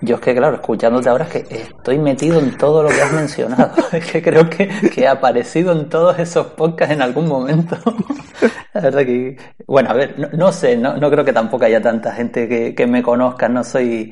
Yo 0.03 0.15
es 0.15 0.21
que, 0.21 0.35
claro, 0.35 0.55
escuchándote 0.55 1.07
ahora 1.07 1.23
es 1.23 1.31
que 1.31 1.55
estoy 1.55 1.97
metido 1.97 2.37
en 2.37 2.57
todo 2.57 2.83
lo 2.83 2.89
que 2.89 3.01
has 3.01 3.13
mencionado. 3.13 3.71
es 3.93 4.11
que 4.11 4.21
creo 4.21 4.49
que, 4.49 4.67
que 4.93 5.01
he 5.01 5.07
aparecido 5.07 5.71
en 5.71 5.87
todos 5.87 6.19
esos 6.19 6.47
podcasts 6.47 6.93
en 6.93 7.01
algún 7.01 7.25
momento. 7.25 7.77
La 8.73 8.81
verdad 8.81 9.05
que, 9.05 9.37
bueno, 9.65 9.91
a 9.91 9.93
ver, 9.93 10.29
no, 10.33 10.51
sé, 10.51 10.75
no, 10.75 10.97
no, 10.97 11.09
creo 11.09 11.23
que 11.23 11.31
tampoco 11.31 11.63
haya 11.63 11.81
tanta 11.81 12.11
gente 12.11 12.49
que, 12.49 12.75
que 12.75 12.85
me 12.85 13.01
conozca. 13.01 13.47
No 13.47 13.63
soy, 13.63 14.11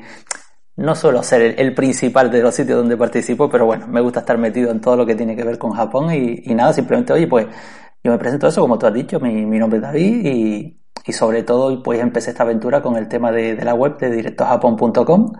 no 0.76 0.94
suelo 0.94 1.22
ser 1.22 1.60
el, 1.60 1.74
principal 1.74 2.30
de 2.30 2.40
los 2.40 2.54
sitios 2.54 2.78
donde 2.78 2.96
participo, 2.96 3.50
pero 3.50 3.66
bueno, 3.66 3.86
me 3.86 4.00
gusta 4.00 4.20
estar 4.20 4.38
metido 4.38 4.70
en 4.70 4.80
todo 4.80 4.96
lo 4.96 5.04
que 5.04 5.14
tiene 5.14 5.36
que 5.36 5.44
ver 5.44 5.58
con 5.58 5.72
Japón 5.72 6.10
y, 6.10 6.42
y 6.44 6.54
nada, 6.54 6.72
simplemente, 6.72 7.12
oye, 7.12 7.26
pues 7.26 7.48
yo 8.02 8.12
me 8.12 8.18
presento 8.18 8.48
eso, 8.48 8.62
como 8.62 8.78
tú 8.78 8.86
has 8.86 8.94
dicho, 8.94 9.20
mi, 9.20 9.44
nombre 9.58 9.76
es 9.76 9.82
David 9.82 10.24
y, 10.24 10.80
y 11.04 11.12
sobre 11.12 11.42
todo, 11.42 11.82
pues 11.82 12.00
empecé 12.00 12.30
esta 12.30 12.44
aventura 12.44 12.80
con 12.80 12.96
el 12.96 13.08
tema 13.08 13.30
de, 13.30 13.56
de 13.56 13.64
la 13.64 13.74
web 13.74 13.98
de 13.98 14.10
directojapón.com 14.10 15.32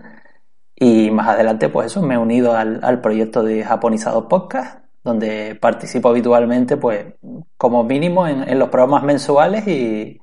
y 0.83 1.11
más 1.11 1.29
adelante, 1.29 1.69
pues 1.69 1.87
eso, 1.87 2.03
me 2.03 2.15
he 2.15 2.19
unido 2.19 2.57
al, 2.57 2.81
al 2.83 3.01
proyecto 3.01 3.43
de 3.43 3.63
Japonizados 3.63 4.25
Podcast, 4.27 4.81
donde 5.05 5.55
participo 5.55 6.09
habitualmente, 6.09 6.77
pues, 6.77 7.07
como 7.57 7.85
mínimo 7.85 8.27
en, 8.27 8.49
en 8.49 8.59
los 8.59 8.69
programas 8.69 9.05
mensuales 9.05 9.67
y, 9.69 10.21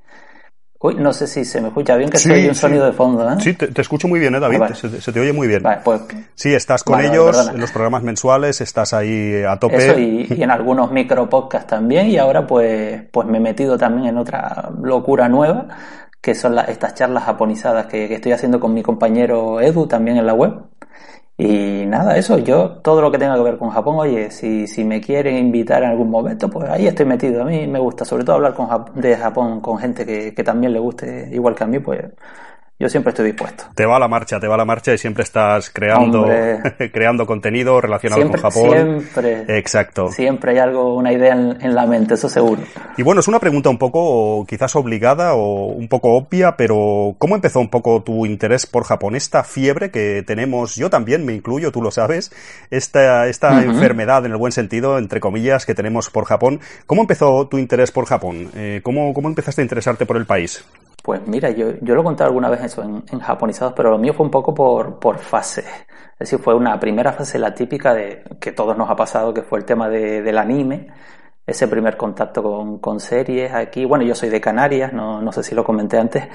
Uy, 0.82 0.94
no 0.94 1.12
sé 1.12 1.26
si 1.26 1.44
se 1.44 1.60
me 1.60 1.68
escucha 1.68 1.94
bien, 1.96 2.08
que 2.08 2.16
sí, 2.16 2.30
un 2.30 2.54
sonido 2.54 2.86
de 2.86 2.92
fondo, 2.92 3.30
¿eh? 3.30 3.36
Sí, 3.38 3.52
te, 3.52 3.82
escucho 3.82 4.08
muy 4.08 4.18
bien, 4.18 4.34
¿eh, 4.34 4.40
David? 4.40 4.62
Ah, 4.62 4.74
se, 4.74 5.12
te 5.12 5.20
oye 5.20 5.30
muy 5.30 5.46
bien. 5.46 5.62
Vale, 5.62 5.82
pues, 5.84 6.00
sí, 6.34 6.54
estás 6.54 6.82
con 6.82 6.98
ellos 6.98 7.50
en 7.52 7.60
los 7.60 7.70
programas 7.70 8.02
mensuales, 8.02 8.62
estás 8.62 8.94
ahí 8.94 9.42
a 9.46 9.58
tope. 9.58 9.76
Eso, 9.76 9.98
y, 9.98 10.26
y 10.38 10.42
en 10.42 10.50
algunos 10.50 10.90
micro 10.90 11.28
podcasts 11.28 11.68
también, 11.68 12.08
y 12.08 12.16
ahora 12.16 12.46
pues, 12.46 13.02
pues 13.12 13.28
me 13.28 13.36
he 13.36 13.40
metido 13.42 13.76
también 13.76 14.08
en 14.08 14.16
otra 14.16 14.70
locura 14.82 15.28
nueva, 15.28 15.68
que 16.20 16.34
son 16.34 16.58
estas 16.58 16.94
charlas 16.94 17.24
japonizadas 17.24 17.86
que, 17.86 18.12
estoy 18.14 18.32
haciendo 18.32 18.60
con 18.60 18.74
mi 18.74 18.82
compañero 18.82 19.60
Edu 19.60 19.86
también 19.86 20.16
en 20.18 20.26
la 20.26 20.34
web. 20.34 20.64
Y 21.36 21.86
nada, 21.86 22.16
eso, 22.18 22.38
yo 22.38 22.80
todo 22.82 23.00
lo 23.00 23.10
que 23.10 23.18
tenga 23.18 23.34
que 23.34 23.42
ver 23.42 23.56
con 23.58 23.70
Japón, 23.70 23.96
oye, 23.98 24.30
si, 24.30 24.66
si 24.66 24.84
me 24.84 25.00
quieren 25.00 25.36
invitar 25.38 25.82
en 25.82 25.90
algún 25.90 26.10
momento, 26.10 26.50
pues 26.50 26.68
ahí 26.68 26.86
estoy 26.86 27.06
metido. 27.06 27.42
A 27.42 27.44
mí 27.46 27.66
me 27.66 27.78
gusta 27.78 28.04
sobre 28.04 28.24
todo 28.24 28.36
hablar 28.36 28.54
con, 28.54 28.68
de 29.00 29.16
Japón 29.16 29.60
con 29.60 29.78
gente 29.78 30.04
que, 30.04 30.34
que 30.34 30.44
también 30.44 30.72
le 30.74 30.78
guste 30.80 31.30
igual 31.32 31.54
que 31.54 31.64
a 31.64 31.66
mí, 31.66 31.78
pues 31.78 32.04
yo 32.80 32.88
siempre 32.88 33.10
estoy 33.10 33.26
dispuesto. 33.26 33.64
Te 33.74 33.84
va 33.84 33.98
la 33.98 34.08
marcha, 34.08 34.40
te 34.40 34.48
va 34.48 34.56
la 34.56 34.64
marcha 34.64 34.94
y 34.94 34.98
siempre 34.98 35.22
estás 35.22 35.68
creando, 35.68 36.26
creando 36.92 37.26
contenido 37.26 37.78
relacionado 37.78 38.22
con 38.22 38.40
Japón. 38.40 38.70
Siempre. 38.70 39.44
Exacto. 39.58 40.10
Siempre 40.10 40.52
hay 40.52 40.58
algo, 40.58 40.94
una 40.94 41.12
idea 41.12 41.34
en, 41.34 41.74
la 41.74 41.84
mente, 41.84 42.14
eso 42.14 42.30
seguro. 42.30 42.62
Y 42.96 43.02
bueno, 43.02 43.20
es 43.20 43.28
una 43.28 43.38
pregunta 43.38 43.68
un 43.68 43.76
poco 43.76 44.46
quizás 44.48 44.74
obligada 44.76 45.34
o 45.34 45.66
un 45.66 45.88
poco 45.88 46.14
obvia, 46.16 46.56
pero 46.56 47.14
¿cómo 47.18 47.34
empezó 47.34 47.60
un 47.60 47.68
poco 47.68 48.02
tu 48.02 48.24
interés 48.24 48.64
por 48.64 48.84
Japón? 48.84 49.14
Esta 49.14 49.44
fiebre 49.44 49.90
que 49.90 50.24
tenemos, 50.26 50.74
yo 50.76 50.88
también 50.88 51.26
me 51.26 51.34
incluyo, 51.34 51.72
tú 51.72 51.82
lo 51.82 51.90
sabes, 51.90 52.32
esta, 52.70 53.28
esta 53.28 53.62
enfermedad 53.62 54.24
en 54.24 54.32
el 54.32 54.38
buen 54.38 54.52
sentido, 54.52 54.96
entre 54.96 55.20
comillas, 55.20 55.66
que 55.66 55.74
tenemos 55.74 56.08
por 56.08 56.24
Japón. 56.24 56.60
¿Cómo 56.86 57.02
empezó 57.02 57.46
tu 57.46 57.58
interés 57.58 57.90
por 57.90 58.06
Japón? 58.06 58.50
Eh, 58.56 58.80
¿cómo, 58.82 59.12
¿Cómo 59.12 59.28
empezaste 59.28 59.60
a 59.60 59.64
interesarte 59.64 60.06
por 60.06 60.16
el 60.16 60.24
país? 60.24 60.64
Pues 61.02 61.26
mira, 61.26 61.50
yo, 61.50 61.72
yo 61.80 61.94
lo 61.94 62.02
he 62.02 62.04
contado 62.04 62.28
alguna 62.28 62.50
vez 62.50 62.62
eso 62.62 62.82
en, 62.82 63.20
japonizados, 63.20 63.72
pero 63.74 63.90
lo 63.90 63.98
mío 63.98 64.12
fue 64.12 64.26
un 64.26 64.30
poco 64.30 64.52
por, 64.54 64.98
por 64.98 65.18
fase. 65.18 65.60
Es 66.12 66.30
decir, 66.30 66.38
fue 66.38 66.54
una 66.54 66.78
primera 66.78 67.12
fase 67.12 67.38
la 67.38 67.54
típica 67.54 67.94
de 67.94 68.22
que 68.40 68.52
todos 68.52 68.76
nos 68.76 68.90
ha 68.90 68.96
pasado, 68.96 69.32
que 69.32 69.42
fue 69.42 69.58
el 69.60 69.64
tema 69.64 69.88
de, 69.88 70.22
del 70.22 70.38
anime. 70.38 70.88
ese 71.46 71.68
primer 71.68 71.96
contacto 71.96 72.42
con, 72.42 72.78
con, 72.78 73.00
series 73.00 73.52
aquí. 73.52 73.84
Bueno, 73.86 74.04
yo 74.04 74.14
soy 74.14 74.28
de 74.28 74.40
Canarias, 74.40 74.92
no, 74.92 75.20
no 75.22 75.32
sé 75.32 75.42
si 75.42 75.54
lo 75.54 75.64
comenté 75.64 75.98
antes, 75.98 76.28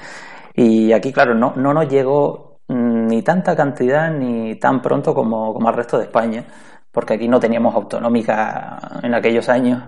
y 0.54 0.92
aquí, 0.92 1.12
claro, 1.12 1.34
no, 1.34 1.54
no 1.56 1.74
nos 1.74 1.88
llegó 1.88 2.60
ni 2.68 3.22
tanta 3.22 3.54
cantidad 3.54 4.10
ni 4.10 4.56
tan 4.56 4.82
pronto 4.82 5.14
como, 5.14 5.52
como 5.52 5.68
al 5.68 5.74
resto 5.74 5.98
de 5.98 6.04
España, 6.04 6.44
porque 6.90 7.14
aquí 7.14 7.28
no 7.28 7.38
teníamos 7.38 7.74
autonómica 7.74 8.78
en 9.02 9.14
aquellos 9.14 9.48
años. 9.48 9.82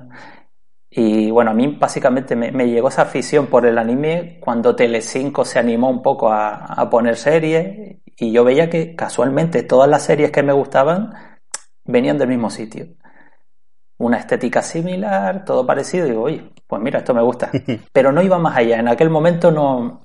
Y 0.90 1.30
bueno, 1.30 1.50
a 1.50 1.54
mí 1.54 1.76
básicamente 1.78 2.34
me, 2.34 2.50
llegó 2.66 2.88
esa 2.88 3.02
afición 3.02 3.46
por 3.48 3.66
el 3.66 3.76
anime 3.76 4.38
cuando 4.40 4.74
Telecinco 4.74 5.44
se 5.44 5.58
animó 5.58 5.90
un 5.90 6.02
poco 6.02 6.32
a, 6.32 6.54
a 6.54 6.88
poner 6.88 7.16
series 7.16 7.98
y 8.16 8.32
yo 8.32 8.42
veía 8.42 8.70
que 8.70 8.96
casualmente 8.96 9.62
todas 9.62 9.88
las 9.88 10.02
series 10.02 10.30
que 10.30 10.42
me 10.42 10.52
gustaban 10.52 11.12
venían 11.84 12.18
del 12.18 12.28
mismo 12.28 12.50
sitio. 12.50 12.86
Una 13.98 14.18
estética 14.18 14.62
similar, 14.62 15.44
todo 15.44 15.66
parecido, 15.66 16.06
y 16.06 16.10
digo, 16.10 16.22
oye, 16.22 16.52
pues 16.66 16.80
mira, 16.80 17.00
esto 17.00 17.14
me 17.14 17.22
gusta. 17.22 17.50
Pero 17.92 18.12
no 18.12 18.22
iba 18.22 18.38
más 18.38 18.56
allá, 18.56 18.78
en 18.78 18.88
aquel 18.88 19.10
momento 19.10 19.50
no... 19.50 20.02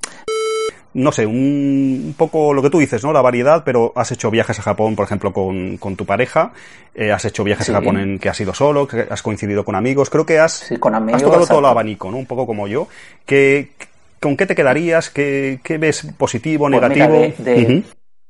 No 0.93 1.11
sé, 1.11 1.25
un, 1.25 2.13
poco 2.17 2.53
lo 2.53 2.61
que 2.61 2.69
tú 2.69 2.79
dices, 2.79 3.03
¿no? 3.03 3.11
La 3.11 3.21
variedad, 3.21 3.63
pero 3.63 3.93
has 3.95 4.11
hecho 4.11 4.29
viajes 4.29 4.59
a 4.59 4.61
Japón, 4.61 4.95
por 4.95 5.05
ejemplo, 5.05 5.33
con, 5.33 5.77
con 5.77 5.95
tu 5.95 6.05
pareja, 6.05 6.53
eh, 6.93 7.11
has 7.11 7.25
hecho 7.25 7.43
viajes 7.43 7.69
a 7.69 7.73
Japón 7.73 7.97
en 7.97 8.19
que 8.19 8.29
has 8.29 8.39
ido 8.39 8.53
solo, 8.53 8.87
que 8.87 9.07
has 9.09 9.21
coincidido 9.21 9.65
con 9.65 9.75
amigos, 9.75 10.09
creo 10.09 10.25
que 10.25 10.39
has, 10.39 10.53
sí, 10.53 10.77
con 10.77 10.93
amigos, 10.93 11.21
has 11.21 11.27
tocado 11.27 11.47
todo 11.47 11.59
el 11.59 11.65
abanico, 11.65 12.11
¿no? 12.11 12.17
Un 12.17 12.25
poco 12.25 12.45
como 12.45 12.67
yo. 12.67 12.87
Que, 13.25 13.71
¿Con 14.19 14.37
qué 14.37 14.45
te 14.45 14.55
quedarías? 14.55 15.09
¿Qué, 15.09 15.59
qué 15.63 15.77
ves 15.77 16.07
positivo, 16.17 16.69
pues 16.69 16.81
negativo? 16.81 17.19
de, 17.39 17.83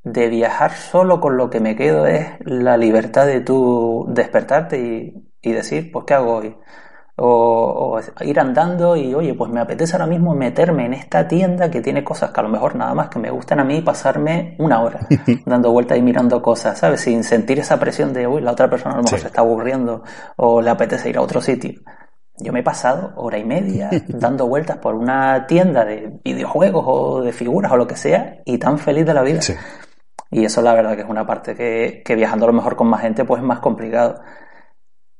de 0.04 0.28
viajar 0.30 0.74
solo 0.74 1.20
con 1.20 1.38
lo 1.38 1.50
que 1.50 1.60
me 1.60 1.76
quedo 1.76 2.06
es 2.06 2.28
la 2.42 2.78
libertad 2.78 3.26
de 3.26 3.42
tú 3.42 4.06
despertarte 4.10 5.14
y, 5.42 5.52
decir, 5.52 5.92
pues, 5.92 6.06
¿qué 6.06 6.14
hago 6.14 6.36
hoy? 6.36 6.56
O, 7.16 8.00
ir 8.22 8.40
andando 8.40 8.96
y, 8.96 9.14
oye, 9.14 9.36
pues 9.36 9.52
me 9.52 9.60
apetece 9.60 9.94
ahora 9.94 10.08
mismo 10.08 10.34
meterme 10.34 10.88
en 10.88 10.94
esta 10.94 11.28
tienda 11.28 11.70
que 11.70 11.80
tiene 11.80 12.04
cosas 12.04 12.32
que 12.32 12.40
a 12.40 12.44
lo 12.44 12.50
mejor 12.50 12.76
nada 12.76 12.96
más 12.96 13.10
que 13.10 13.20
me 13.20 13.30
gustan 13.30 13.60
a 13.60 13.64
mí 13.64 13.78
y 13.78 13.82
pasarme 13.82 14.56
una 14.58 14.82
hora 14.82 15.00
dando 15.46 15.72
vueltas 15.72 15.98
y 15.98 16.02
mirando 16.02 16.42
cosas, 16.42 16.80
¿sabes? 16.80 17.02
Sin 17.02 17.24
sentir 17.24 17.60
esa 17.60 17.80
presión 17.80 18.14
de, 18.14 18.26
uy, 18.26 18.42
la 18.42 18.52
otra 18.52 18.68
persona 18.68 18.96
a 18.96 18.98
lo 18.98 19.04
mejor 19.04 19.20
se 19.20 19.28
está 19.28 19.42
aburriendo 19.42 20.04
o 20.38 20.60
le 20.60 20.72
apetece 20.72 21.10
ir 21.10 21.18
a 21.18 21.22
otro 21.22 21.40
sitio. 21.40 21.82
Yo 22.40 22.52
me 22.52 22.62
he 22.62 22.64
pasado 22.64 23.14
hora 23.16 23.38
y 23.38 23.46
media 23.46 23.92
dando 24.08 24.48
vueltas 24.48 24.78
por 24.78 24.96
una 24.96 25.46
tienda 25.46 25.86
de 25.86 26.20
videojuegos 26.24 26.84
o 26.88 27.22
de 27.22 27.32
figuras 27.32 27.72
o 27.72 27.78
lo 27.78 27.86
que 27.86 27.96
sea 27.96 28.42
y 28.44 28.58
tan 28.58 28.80
feliz 28.80 29.06
de 29.06 29.14
la 29.14 29.22
vida. 29.22 29.42
Y 30.32 30.46
eso 30.46 30.64
la 30.64 30.74
verdad 30.74 30.96
que 30.96 31.02
es 31.02 31.10
una 31.10 31.28
parte 31.28 31.54
que, 31.54 32.02
que 32.04 32.16
viajando 32.16 32.46
a 32.46 32.48
lo 32.48 32.54
mejor 32.54 32.76
con 32.76 32.88
más 32.88 33.02
gente 33.02 33.24
pues 33.24 33.40
es 33.40 33.48
más 33.48 33.60
complicado. 33.60 34.20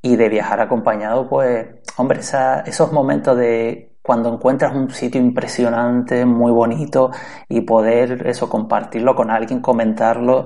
Y 0.04 0.16
de 0.16 0.30
viajar 0.30 0.62
acompañado 0.62 1.28
pues, 1.28 1.66
hombre, 1.98 2.20
esos 2.20 2.92
momentos 2.92 3.36
de 3.36 3.98
cuando 4.04 4.32
encuentras 4.32 4.76
un 4.76 4.92
sitio 4.92 5.20
impresionante, 5.20 6.26
muy 6.26 6.52
bonito 6.52 7.10
y 7.50 7.62
poder 7.62 8.28
eso 8.28 8.50
compartirlo 8.50 9.16
con 9.16 9.32
alguien, 9.32 9.62
comentarlo, 9.62 10.46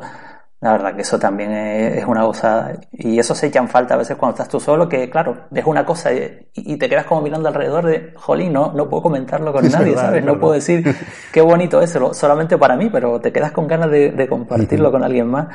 la 0.59 0.71
verdad 0.71 0.95
que 0.95 1.03
eso 1.03 1.19
también 1.19 1.51
es, 1.51 2.05
una 2.05 2.23
gozada. 2.23 2.79
Y 2.91 3.19
eso 3.19 3.35
se 3.35 3.47
echan 3.47 3.67
falta 3.67 3.93
a 3.93 3.97
veces 3.97 4.17
cuando 4.17 4.33
estás 4.33 4.49
tú 4.49 4.59
solo, 4.59 4.89
que 4.89 5.09
claro, 5.09 5.45
es 5.53 5.65
una 5.65 5.85
cosa 5.85 6.11
y, 6.13 6.77
te 6.77 6.89
quedas 6.89 7.05
como 7.05 7.21
mirando 7.21 7.47
alrededor 7.47 7.85
de, 7.85 8.13
jolín, 8.15 8.53
no, 8.53 8.73
no 8.73 8.89
puedo 8.89 9.03
comentarlo 9.03 9.53
con 9.53 9.67
nadie, 9.71 9.95
¿sabes? 9.95 10.23
No 10.23 10.39
puedo 10.39 10.53
decir 10.53 10.95
qué 11.31 11.41
bonito 11.41 11.81
es, 11.81 11.97
solamente 12.13 12.57
para 12.57 12.75
mí, 12.75 12.89
pero 12.91 13.19
te 13.19 13.31
quedas 13.31 13.51
con 13.51 13.67
ganas 13.67 13.91
de, 13.91 14.27
compartirlo 14.27 14.91
con 14.91 15.03
alguien 15.03 15.27
más. 15.27 15.47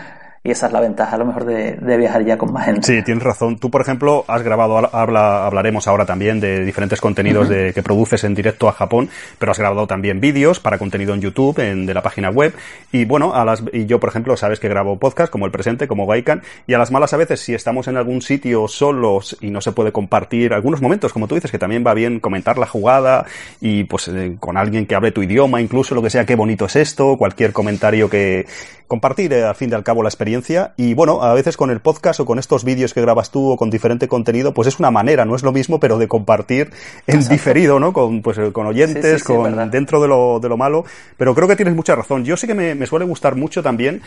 Y 0.44 0.50
esa 0.50 0.66
es 0.66 0.72
la 0.72 0.80
ventaja 0.80 1.14
a 1.14 1.18
lo 1.18 1.24
mejor 1.24 1.44
de, 1.44 1.96
viajar 1.96 2.24
ya 2.24 2.36
con 2.36 2.52
más 2.52 2.64
gente. 2.64 2.82
Sí, 2.82 3.00
tienes 3.04 3.22
razón. 3.22 3.58
Tú, 3.58 3.70
por 3.70 3.80
ejemplo, 3.80 4.24
has 4.26 4.42
grabado, 4.42 4.76
habla, 4.92 5.46
hablaremos 5.46 5.86
ahora 5.86 6.04
también 6.04 6.40
de 6.40 6.64
diferentes 6.64 7.00
contenidos 7.00 7.48
de, 7.48 7.72
que 7.72 7.80
produces 7.80 8.24
en 8.24 8.34
directo 8.34 8.68
a 8.68 8.72
Japón, 8.72 9.08
pero 9.38 9.52
has 9.52 9.58
grabado 9.60 9.86
también 9.86 10.18
vídeos 10.18 10.58
para 10.58 10.78
contenido 10.78 11.14
en 11.14 11.20
YouTube, 11.20 11.60
en, 11.60 11.86
de 11.86 11.94
la 11.94 12.02
página 12.02 12.30
web. 12.30 12.54
Y 12.90 13.04
bueno, 13.04 13.34
a 13.34 13.44
las, 13.44 13.62
y 13.72 13.86
yo, 13.86 14.00
por 14.00 14.08
ejemplo, 14.08 14.36
sabes 14.36 14.58
que 14.58 14.68
grabo 14.68 14.98
podcast 14.98 15.30
como 15.30 15.46
el 15.46 15.52
presente, 15.52 15.86
como 15.86 16.08
Gaikan, 16.08 16.42
y 16.66 16.74
a 16.74 16.78
las 16.78 16.90
malas 16.90 17.12
a 17.12 17.18
veces, 17.18 17.38
si 17.38 17.54
estamos 17.54 17.86
en 17.86 17.96
algún 17.96 18.20
sitio 18.20 18.66
solos 18.66 19.36
y 19.40 19.50
no 19.50 19.60
se 19.60 19.70
puede 19.70 19.92
compartir 19.92 20.54
algunos 20.54 20.82
momentos, 20.82 21.12
como 21.12 21.28
tú 21.28 21.36
dices, 21.36 21.52
que 21.52 21.58
también 21.60 21.84
va 21.86 21.94
bien 21.94 22.18
comentar 22.18 22.58
la 22.58 22.66
jugada 22.66 23.26
y 23.60 23.84
pues 23.84 24.08
eh, 24.08 24.36
con 24.40 24.56
alguien 24.56 24.86
que 24.86 24.96
hable 24.96 25.12
tu 25.12 25.22
idioma, 25.22 25.60
incluso 25.60 25.94
lo 25.94 26.02
que 26.02 26.10
sea, 26.10 26.26
qué 26.26 26.34
bonito 26.34 26.64
es 26.64 26.74
esto, 26.74 27.16
cualquier 27.16 27.52
comentario 27.52 28.10
que 28.10 28.46
compartir, 28.92 29.32
eh, 29.32 29.42
al 29.42 29.54
fin 29.54 29.70
y 29.70 29.74
al 29.74 29.84
cabo, 29.84 30.02
la 30.02 30.10
experiencia 30.10 30.74
y 30.76 30.92
bueno, 30.92 31.22
a 31.22 31.32
veces 31.32 31.56
con 31.56 31.70
el 31.70 31.80
podcast 31.80 32.20
o 32.20 32.26
con 32.26 32.38
estos 32.38 32.62
vídeos 32.62 32.92
que 32.92 33.00
grabas 33.00 33.30
tú 33.30 33.52
o 33.52 33.56
con 33.56 33.70
diferente 33.70 34.06
contenido, 34.06 34.52
pues 34.52 34.68
es 34.68 34.78
una 34.78 34.90
manera, 34.90 35.24
no 35.24 35.34
es 35.34 35.42
lo 35.42 35.50
mismo, 35.50 35.80
pero 35.80 35.96
de 35.96 36.08
compartir 36.08 36.70
en 37.06 37.26
diferido, 37.26 37.80
¿no? 37.80 37.94
Con, 37.94 38.20
pues, 38.20 38.38
con 38.52 38.66
oyentes, 38.66 39.24
con 39.24 39.70
dentro 39.70 40.02
de 40.02 40.08
lo, 40.08 40.40
de 40.40 40.50
lo 40.50 40.58
malo. 40.58 40.84
Pero 41.16 41.34
creo 41.34 41.48
que 41.48 41.56
tienes 41.56 41.74
mucha 41.74 41.96
razón. 41.96 42.26
Yo 42.26 42.36
sí 42.36 42.46
que 42.46 42.52
me, 42.52 42.74
me 42.74 42.84
suele 42.84 43.06
gustar 43.06 43.34
mucho 43.34 43.62
también 43.62 44.02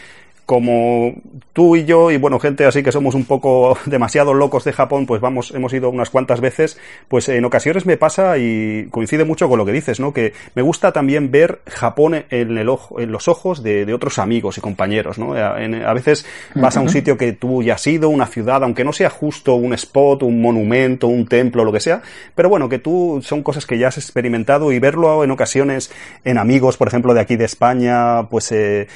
como 0.46 1.15
tú 1.54 1.75
y 1.75 1.86
yo 1.86 2.12
y 2.12 2.18
bueno, 2.18 2.39
gente 2.39 2.65
así 2.65 2.84
que 2.84 2.92
somos 2.92 3.15
un 3.15 3.25
poco 3.25 3.77
demasiado 3.86 4.34
locos 4.34 4.63
de 4.63 4.74
Japón, 4.74 5.06
pues 5.06 5.22
vamos, 5.22 5.51
hemos 5.51 5.74
ido 5.74 5.89
unas 5.89 6.10
cuantas 6.10 6.39
veces, 6.39 6.77
pues 7.08 7.30
en 7.30 7.44
ocasiones 7.46 7.86
me 7.86 7.98
pasa 7.98 8.38
y 8.38 8.88
coincide 8.92 9.25
mucho 9.25 9.50
con 9.50 9.58
lo 9.58 9.65
que 9.65 9.72
dices, 9.72 10.00
¿no? 10.00 10.13
Que 10.13 10.34
me 10.54 10.62
gusta 10.62 10.92
también 10.92 11.32
ver 11.32 11.62
Japón 11.68 12.25
en 12.30 12.58
el 12.58 12.70
ojo, 12.70 13.00
en 13.00 13.12
los 13.12 13.27
ojos 13.27 13.63
de, 13.63 13.86
de 13.86 13.94
otros 13.94 14.20
amigos 14.20 14.58
y 14.58 14.62
compañeros, 14.75 15.17
¿no? 15.17 15.34
a 15.34 15.94
veces 15.94 16.25
vas 16.53 16.75
a 16.75 16.82
un 16.82 16.89
sitio 16.89 17.17
que 17.17 17.32
tú 17.32 17.63
ya 17.63 17.75
has 17.75 17.88
ido, 17.88 18.10
una 18.10 18.27
ciudad, 18.27 18.62
aunque 18.62 18.84
no 18.84 18.91
sea 18.91 19.10
justo 19.10 19.55
un 19.55 19.74
spot, 19.74 20.24
un 20.24 20.41
monumento, 20.41 21.08
un 21.08 21.25
templo, 21.27 21.63
lo 21.63 21.72
que 21.72 21.79
sea, 21.79 22.01
pero 22.36 22.50
bueno, 22.50 22.67
que 22.67 22.79
tú 22.79 23.22
son 23.24 23.41
cosas 23.41 23.65
que 23.65 23.77
ya 23.77 23.88
has 23.88 23.98
experimentado 23.98 24.74
y 24.74 24.79
verlo 24.79 25.24
en 25.24 25.32
ocasiones 25.32 25.91
en 26.25 26.38
amigos, 26.38 26.75
por 26.75 26.89
ejemplo, 26.89 27.13
de 27.13 27.22
aquí 27.22 27.38
de 27.38 27.46
España, 27.46 28.27
pues 28.29 28.51
eh, 28.51 28.88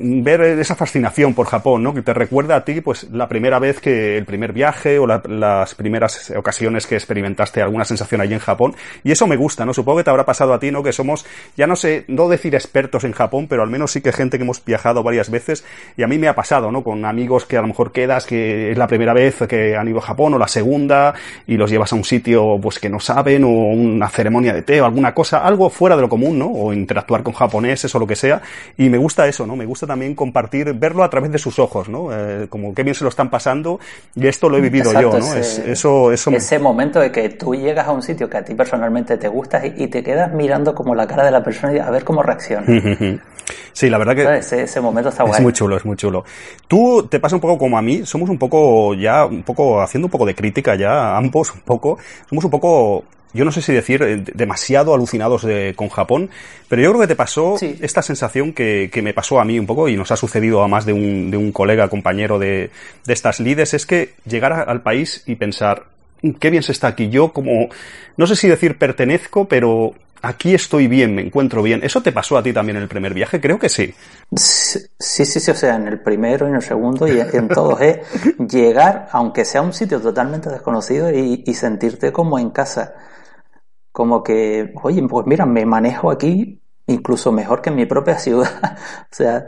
ver 0.00 0.40
esa 0.42 0.74
fascinación 0.74 1.34
por 1.34 1.46
Japón, 1.46 1.82
¿no? 1.82 1.94
Que 1.94 2.02
te 2.02 2.12
recuerda 2.12 2.56
a 2.56 2.64
ti, 2.64 2.80
pues, 2.80 3.10
la 3.10 3.28
primera 3.28 3.58
vez 3.58 3.80
que, 3.80 4.18
el 4.18 4.24
primer 4.24 4.52
viaje 4.52 4.98
o 4.98 5.06
las 5.06 5.74
primeras 5.74 6.30
ocasiones 6.36 6.86
que 6.86 6.94
experimentaste 6.94 7.62
alguna 7.62 7.84
sensación 7.84 8.20
allí 8.20 8.34
en 8.34 8.40
Japón. 8.40 8.74
Y 9.02 9.12
eso 9.12 9.26
me 9.26 9.36
gusta, 9.36 9.64
¿no? 9.64 9.72
Supongo 9.72 9.98
que 9.98 10.04
te 10.04 10.10
habrá 10.10 10.24
pasado 10.24 10.52
a 10.52 10.58
ti, 10.58 10.70
¿no? 10.70 10.82
Que 10.82 10.92
somos, 10.92 11.24
ya 11.56 11.66
no 11.66 11.76
sé, 11.76 12.04
no 12.08 12.28
decir 12.28 12.54
expertos 12.54 13.04
en 13.04 13.12
Japón, 13.12 13.46
pero 13.48 13.62
al 13.62 13.70
menos 13.70 13.92
sí 13.92 14.00
que 14.00 14.12
gente 14.12 14.36
que 14.36 14.44
hemos 14.44 14.64
viajado 14.64 15.02
varias 15.02 15.30
veces. 15.30 15.64
Y 15.96 16.02
a 16.02 16.06
mí 16.06 16.18
me 16.18 16.28
ha 16.28 16.34
pasado, 16.34 16.70
¿no? 16.70 16.82
Con 16.82 17.04
amigos 17.04 17.46
que 17.46 17.56
a 17.56 17.62
lo 17.62 17.68
mejor 17.68 17.92
quedas 17.92 18.26
que 18.26 18.72
es 18.72 18.78
la 18.78 18.86
primera 18.86 19.14
vez 19.14 19.38
que 19.48 19.76
han 19.76 19.88
ido 19.88 19.98
a 19.98 20.02
Japón 20.02 20.34
o 20.34 20.38
la 20.38 20.48
segunda 20.48 21.14
y 21.46 21.56
los 21.56 21.70
llevas 21.70 21.92
a 21.92 21.96
un 21.96 22.04
sitio, 22.04 22.58
pues, 22.60 22.78
que 22.78 22.88
no 22.88 23.00
saben 23.00 23.44
o 23.44 23.48
una 23.48 24.08
ceremonia 24.08 24.52
de 24.52 24.62
té 24.62 24.80
o 24.80 24.84
alguna 24.84 25.14
cosa, 25.14 25.38
algo 25.38 25.70
fuera 25.70 25.96
de 25.96 26.02
lo 26.02 26.08
común, 26.08 26.38
¿no? 26.38 26.46
O 26.50 26.72
interactuar 26.72 27.22
con 27.22 27.32
japoneses 27.32 27.94
o 27.94 27.98
lo 27.98 28.06
que 28.06 28.16
sea. 28.16 28.42
Y 28.76 28.88
me 28.88 28.98
gusta 28.98 29.26
eso, 29.26 29.46
¿no? 29.46 29.56
Me 29.56 29.64
gusta 29.64 29.77
también 29.86 30.14
compartir, 30.14 30.72
verlo 30.74 31.04
a 31.04 31.10
través 31.10 31.30
de 31.32 31.38
sus 31.38 31.58
ojos, 31.58 31.88
¿no? 31.88 32.08
Eh, 32.12 32.46
como 32.48 32.74
qué 32.74 32.82
bien 32.82 32.94
se 32.94 33.04
lo 33.04 33.10
están 33.10 33.30
pasando 33.30 33.80
y 34.14 34.26
esto 34.26 34.48
lo 34.48 34.56
he 34.56 34.60
vivido 34.60 34.92
yo, 34.92 35.18
¿no? 35.18 35.34
Ese, 35.34 35.70
eso, 35.70 36.12
eso 36.12 36.30
ese 36.30 36.58
momento 36.58 37.00
de 37.00 37.10
que 37.12 37.28
tú 37.30 37.54
llegas 37.54 37.86
a 37.86 37.92
un 37.92 38.02
sitio 38.02 38.28
que 38.28 38.36
a 38.36 38.44
ti 38.44 38.54
personalmente 38.54 39.16
te 39.16 39.28
gusta 39.28 39.64
y, 39.64 39.88
te 39.88 40.02
quedas 40.02 40.32
mirando 40.32 40.74
como 40.74 40.94
la 40.94 41.06
cara 41.06 41.24
de 41.24 41.30
la 41.30 41.42
persona 41.42 41.72
y 41.72 41.78
a 41.78 41.90
ver 41.90 42.04
cómo 42.04 42.22
reacciona. 42.22 42.66
Sí, 43.72 43.88
la 43.88 43.96
verdad 43.96 44.14
que 44.14 44.38
ese, 44.38 44.62
ese, 44.64 44.80
momento 44.80 45.08
está 45.08 45.22
guay. 45.22 45.36
Es 45.36 45.40
muy 45.40 45.52
chulo, 45.52 45.76
es 45.76 45.84
muy 45.84 45.96
chulo. 45.96 46.24
Tú 46.66 47.06
te 47.08 47.20
pasa 47.20 47.36
un 47.36 47.40
poco 47.40 47.56
como 47.56 47.78
a 47.78 47.82
mí, 47.82 48.04
somos 48.04 48.28
un 48.28 48.36
poco 48.36 48.92
ya, 48.94 49.24
un 49.24 49.42
poco 49.42 49.80
haciendo 49.80 50.06
un 50.06 50.10
poco 50.10 50.26
de 50.26 50.34
crítica 50.34 50.74
ya, 50.74 51.16
ambos 51.16 51.54
un 51.54 51.60
poco, 51.60 51.96
somos 52.28 52.44
un 52.44 52.50
poco 52.50 53.04
yo 53.32 53.44
no 53.44 53.52
sé 53.52 53.62
si 53.62 53.72
decir 53.72 54.02
eh, 54.02 54.24
demasiado 54.34 54.94
alucinados 54.94 55.46
con 55.76 55.88
Japón, 55.88 56.30
pero 56.68 56.82
yo 56.82 56.90
creo 56.90 57.00
que 57.02 57.06
te 57.08 57.16
pasó 57.16 57.56
esta 57.60 58.02
sensación 58.02 58.52
que, 58.52 58.90
que, 58.92 59.02
me 59.02 59.14
pasó 59.14 59.40
a 59.40 59.44
mí 59.44 59.58
un 59.58 59.66
poco 59.66 59.88
y 59.88 59.96
nos 59.96 60.10
ha 60.10 60.16
sucedido 60.16 60.62
a 60.62 60.68
más 60.68 60.86
de 60.86 60.92
un, 60.92 61.30
de 61.30 61.36
un 61.36 61.52
colega, 61.52 61.88
compañero 61.88 62.38
de, 62.38 62.70
de 63.04 63.12
estas 63.12 63.40
lides, 63.40 63.74
es 63.74 63.86
que 63.86 64.14
llegar 64.26 64.52
al 64.52 64.82
país 64.82 65.22
y 65.26 65.36
pensar, 65.36 65.84
mm, 66.22 66.32
qué 66.32 66.50
bien 66.50 66.62
se 66.62 66.72
está 66.72 66.88
aquí. 66.88 67.08
Yo 67.10 67.32
como, 67.32 67.68
no 68.16 68.26
sé 68.26 68.36
si 68.36 68.48
decir 68.48 68.78
pertenezco, 68.78 69.46
pero 69.46 69.94
aquí 70.22 70.54
estoy 70.54 70.88
bien, 70.88 71.14
me 71.14 71.22
encuentro 71.22 71.62
bien. 71.62 71.80
¿Eso 71.82 72.02
te 72.02 72.12
pasó 72.12 72.36
a 72.36 72.42
ti 72.42 72.52
también 72.52 72.76
en 72.76 72.82
el 72.82 72.88
primer 72.88 73.14
viaje? 73.14 73.40
Creo 73.40 73.58
que 73.58 73.68
sí. 73.68 73.94
Sí, 74.34 74.80
sí, 74.98 75.24
sí, 75.24 75.50
o 75.50 75.54
sea, 75.54 75.76
en 75.76 75.88
el 75.88 76.00
primero, 76.00 76.46
en 76.46 76.54
el 76.54 76.62
segundo 76.62 77.06
y 77.08 77.20
en 77.20 77.48
todos 77.48 77.80
es 77.80 77.98
llegar, 78.38 79.08
aunque 79.12 79.44
sea 79.44 79.62
un 79.62 79.72
sitio 79.72 80.00
totalmente 80.00 80.50
desconocido, 80.50 81.10
y, 81.10 81.44
y 81.46 81.54
sentirte 81.54 82.12
como 82.12 82.38
en 82.38 82.50
casa 82.50 82.94
como 83.98 84.22
que, 84.22 84.72
oye, 84.80 85.02
pues 85.08 85.26
mira, 85.26 85.44
me 85.44 85.66
manejo 85.66 86.12
aquí 86.12 86.62
incluso 86.86 87.32
mejor 87.32 87.60
que 87.60 87.70
en 87.70 87.74
mi 87.74 87.84
propia 87.84 88.16
ciudad. 88.16 88.48
o 89.10 89.14
sea, 89.14 89.46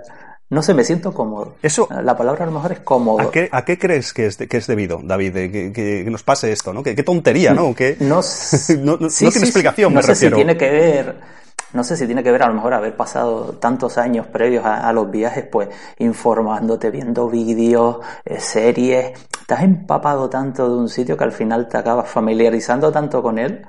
no 0.48 0.60
sé, 0.60 0.74
me 0.74 0.82
siento 0.82 1.14
cómodo. 1.14 1.54
Eso, 1.62 1.86
la 2.02 2.16
palabra 2.16 2.42
a 2.42 2.46
lo 2.46 2.54
mejor 2.54 2.72
es 2.72 2.80
cómodo. 2.80 3.20
¿A 3.20 3.30
qué, 3.30 3.48
a 3.52 3.64
qué 3.64 3.78
crees 3.78 4.12
que 4.12 4.26
es, 4.26 4.36
que 4.36 4.56
es 4.56 4.66
debido, 4.66 4.98
David, 5.04 5.34
que, 5.34 5.72
que, 5.72 6.10
nos 6.10 6.24
pase 6.24 6.50
esto, 6.50 6.72
¿no? 6.72 6.82
¿Qué, 6.82 6.96
qué 6.96 7.04
tontería, 7.04 7.54
¿no? 7.54 7.72
Que, 7.76 7.96
no, 8.00 8.22
no, 8.80 8.96
no, 8.98 9.08
tiene 9.08 9.36
explicación, 9.36 9.94
no 9.94 10.02
sé 10.02 10.16
si 10.16 10.28
tiene 10.32 10.56
que 10.56 10.68
ver 10.68 11.40
no 11.72 11.84
sé 11.84 11.96
si 11.96 12.06
tiene 12.06 12.24
que 12.24 12.32
ver 12.32 12.42
a 12.42 12.48
lo 12.48 12.54
mejor 12.54 12.74
haber 12.74 12.96
pasado 12.96 13.52
tantos 13.60 13.96
años 13.96 14.26
previos 14.26 14.66
a, 14.66 14.92
los 14.92 15.08
viajes, 15.08 15.44
pues 15.44 15.68
informándote, 15.98 16.90
viendo 16.90 17.28
vídeos, 17.30 17.98
eh, 18.24 18.40
series, 18.40 19.12
estás 19.40 19.62
empapado 19.62 20.28
tanto 20.28 20.68
de 20.68 20.74
un 20.74 20.88
sitio 20.88 21.16
que 21.16 21.22
al 21.22 21.30
final 21.30 21.68
te 21.68 21.78
acabas 21.78 22.08
familiarizando 22.08 22.90
tanto 22.90 23.22
con 23.22 23.38
él 23.38 23.64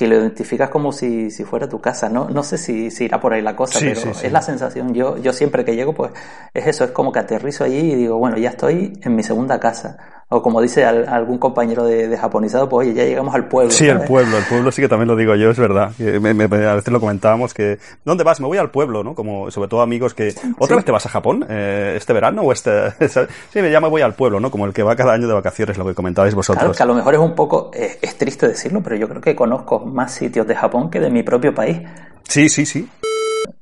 que 0.00 0.06
lo 0.06 0.16
identificas 0.16 0.70
como 0.70 0.92
si, 0.92 1.30
si 1.30 1.44
fuera 1.44 1.68
tu 1.68 1.78
casa. 1.78 2.08
No, 2.08 2.26
no 2.30 2.42
sé 2.42 2.56
si, 2.56 2.90
si 2.90 3.04
irá 3.04 3.20
por 3.20 3.34
ahí 3.34 3.42
la 3.42 3.54
cosa, 3.54 3.78
pero 3.78 4.12
es 4.12 4.32
la 4.32 4.40
sensación. 4.40 4.94
Yo, 4.94 5.18
yo 5.18 5.34
siempre 5.34 5.62
que 5.62 5.76
llego, 5.76 5.92
pues 5.92 6.10
es 6.54 6.66
eso, 6.66 6.84
es 6.84 6.92
como 6.92 7.12
que 7.12 7.18
aterrizo 7.18 7.64
allí 7.64 7.92
y 7.92 7.94
digo, 7.96 8.16
bueno, 8.16 8.38
ya 8.38 8.48
estoy 8.48 8.98
en 9.02 9.14
mi 9.14 9.22
segunda 9.22 9.60
casa. 9.60 9.98
O 10.32 10.42
como 10.42 10.62
dice 10.62 10.84
algún 10.84 11.38
compañero 11.38 11.84
de, 11.84 12.16
japonizado, 12.16 12.68
pues 12.68 12.86
oye, 12.86 12.96
ya 12.96 13.04
llegamos 13.04 13.34
al 13.34 13.48
pueblo. 13.48 13.72
Sí, 13.72 13.88
el 13.88 14.02
pueblo, 14.02 14.38
el 14.38 14.44
pueblo 14.44 14.70
sí 14.70 14.80
que 14.80 14.88
también 14.88 15.08
lo 15.08 15.16
digo 15.16 15.34
yo, 15.34 15.50
es 15.50 15.58
verdad. 15.58 15.90
a 15.98 16.74
veces 16.74 16.92
lo 16.92 17.00
comentábamos 17.00 17.52
que, 17.52 17.80
¿dónde 18.04 18.22
vas? 18.22 18.40
Me 18.40 18.46
voy 18.46 18.56
al 18.56 18.70
pueblo, 18.70 19.02
¿no? 19.02 19.16
Como 19.16 19.50
sobre 19.50 19.68
todo 19.68 19.82
amigos 19.82 20.14
que, 20.14 20.32
¿otra 20.60 20.76
vez 20.76 20.84
te 20.84 20.92
vas 20.92 21.04
a 21.04 21.08
Japón? 21.08 21.44
Eh, 21.48 21.94
¿Este 21.96 22.12
verano 22.12 22.42
o 22.42 22.52
este? 22.52 22.92
sí, 23.08 23.60
ya 23.72 23.80
me 23.80 23.88
voy 23.88 24.02
al 24.02 24.14
pueblo, 24.14 24.38
¿no? 24.38 24.52
Como 24.52 24.66
el 24.66 24.72
que 24.72 24.84
va 24.84 24.94
cada 24.94 25.14
año 25.14 25.26
de 25.26 25.34
vacaciones, 25.34 25.76
lo 25.76 25.84
que 25.84 25.94
comentabais 25.94 26.32
vosotros. 26.32 26.62
Claro, 26.62 26.76
que 26.76 26.82
a 26.84 26.86
lo 26.86 26.94
mejor 26.94 27.14
es 27.14 27.20
un 27.20 27.34
poco, 27.34 27.72
es 27.74 28.16
triste 28.16 28.46
decirlo, 28.46 28.82
pero 28.84 28.94
yo 28.94 29.08
creo 29.08 29.20
que 29.20 29.34
conozco 29.34 29.80
más 29.92 30.12
sitios 30.12 30.46
de 30.46 30.54
Japón 30.54 30.90
que 30.90 31.00
de 31.00 31.10
mi 31.10 31.22
propio 31.22 31.54
país. 31.54 31.80
Sí, 32.28 32.48
sí, 32.48 32.66
sí. 32.66 32.88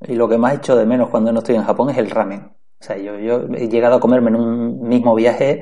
Y 0.07 0.15
lo 0.15 0.29
que 0.29 0.39
más 0.39 0.55
echo 0.55 0.77
de 0.77 0.87
menos 0.87 1.09
cuando 1.09 1.33
no 1.33 1.39
estoy 1.39 1.57
en 1.57 1.65
Japón 1.65 1.91
es 1.91 1.99
el 1.99 2.11
ramen. 2.11 2.53
O 2.81 2.85
sea, 2.85 2.97
yo, 2.97 3.19
yo 3.19 3.47
he 3.57 3.69
llegado 3.69 3.97
a 3.97 4.01
comerme 4.01 4.31
en 4.31 4.37
un 4.37 4.89
mismo 4.89 5.15
viaje 5.15 5.61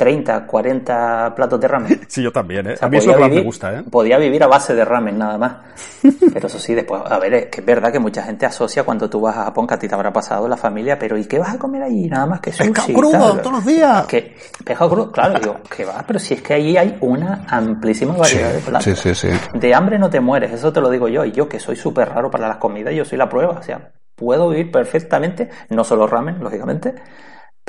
30, 0.00 0.46
40 0.46 1.34
platos 1.36 1.60
de 1.60 1.68
ramen. 1.68 2.00
Sí, 2.08 2.22
yo 2.22 2.32
también, 2.32 2.66
¿eh? 2.68 2.74
a 2.80 2.88
mí 2.88 2.96
eso 2.96 3.14
me 3.18 3.40
gusta, 3.42 3.74
¿eh? 3.74 3.82
Podía 3.88 4.16
vivir 4.16 4.42
a 4.42 4.46
base 4.46 4.74
de 4.74 4.82
ramen 4.82 5.18
nada 5.18 5.36
más. 5.36 5.56
Pero 6.32 6.46
eso 6.46 6.58
sí, 6.58 6.74
después, 6.74 7.02
a 7.04 7.18
ver, 7.18 7.34
es 7.34 7.46
que 7.46 7.60
es 7.60 7.66
verdad 7.66 7.92
que 7.92 7.98
mucha 7.98 8.22
gente 8.22 8.46
asocia 8.46 8.82
cuando 8.82 9.10
tú 9.10 9.20
vas 9.20 9.36
a 9.36 9.44
Japón, 9.44 9.66
que 9.66 9.74
a 9.74 9.78
ti 9.78 9.88
te 9.88 9.94
habrá 9.94 10.10
pasado 10.10 10.48
la 10.48 10.56
familia, 10.56 10.98
pero 10.98 11.18
¿y 11.18 11.26
qué 11.26 11.38
vas 11.38 11.54
a 11.54 11.58
comer 11.58 11.82
allí? 11.82 12.08
Nada 12.08 12.24
más 12.24 12.40
que 12.40 12.50
sushi. 12.50 12.70
Pescado 12.70 12.94
crudo 12.94 13.36
todos 13.36 13.52
los 13.52 13.66
días. 13.66 14.06
Que, 14.06 14.34
pescado 14.64 14.90
crudo, 14.90 15.12
claro, 15.12 15.38
digo, 15.38 15.56
que 15.76 15.84
va, 15.84 16.02
pero 16.06 16.18
si 16.18 16.32
es 16.32 16.42
que 16.42 16.54
allí 16.54 16.78
hay 16.78 16.96
una 17.02 17.44
amplísima 17.46 18.16
variedad 18.16 18.54
de 18.54 18.60
platos. 18.60 18.84
Sí, 18.84 18.96
sí, 18.96 19.14
sí. 19.14 19.28
De 19.52 19.74
hambre 19.74 19.98
no 19.98 20.08
te 20.08 20.20
mueres, 20.20 20.50
eso 20.52 20.72
te 20.72 20.80
lo 20.80 20.88
digo 20.88 21.08
yo. 21.08 21.26
Y 21.26 21.32
yo, 21.32 21.46
que 21.46 21.60
soy 21.60 21.76
súper 21.76 22.08
raro 22.08 22.30
para 22.30 22.48
las 22.48 22.56
comidas, 22.56 22.94
yo 22.94 23.04
soy 23.04 23.18
la 23.18 23.28
prueba. 23.28 23.58
O 23.58 23.62
sea, 23.62 23.92
puedo 24.16 24.48
vivir 24.48 24.72
perfectamente, 24.72 25.50
no 25.68 25.84
solo 25.84 26.06
ramen, 26.06 26.42
lógicamente, 26.42 26.94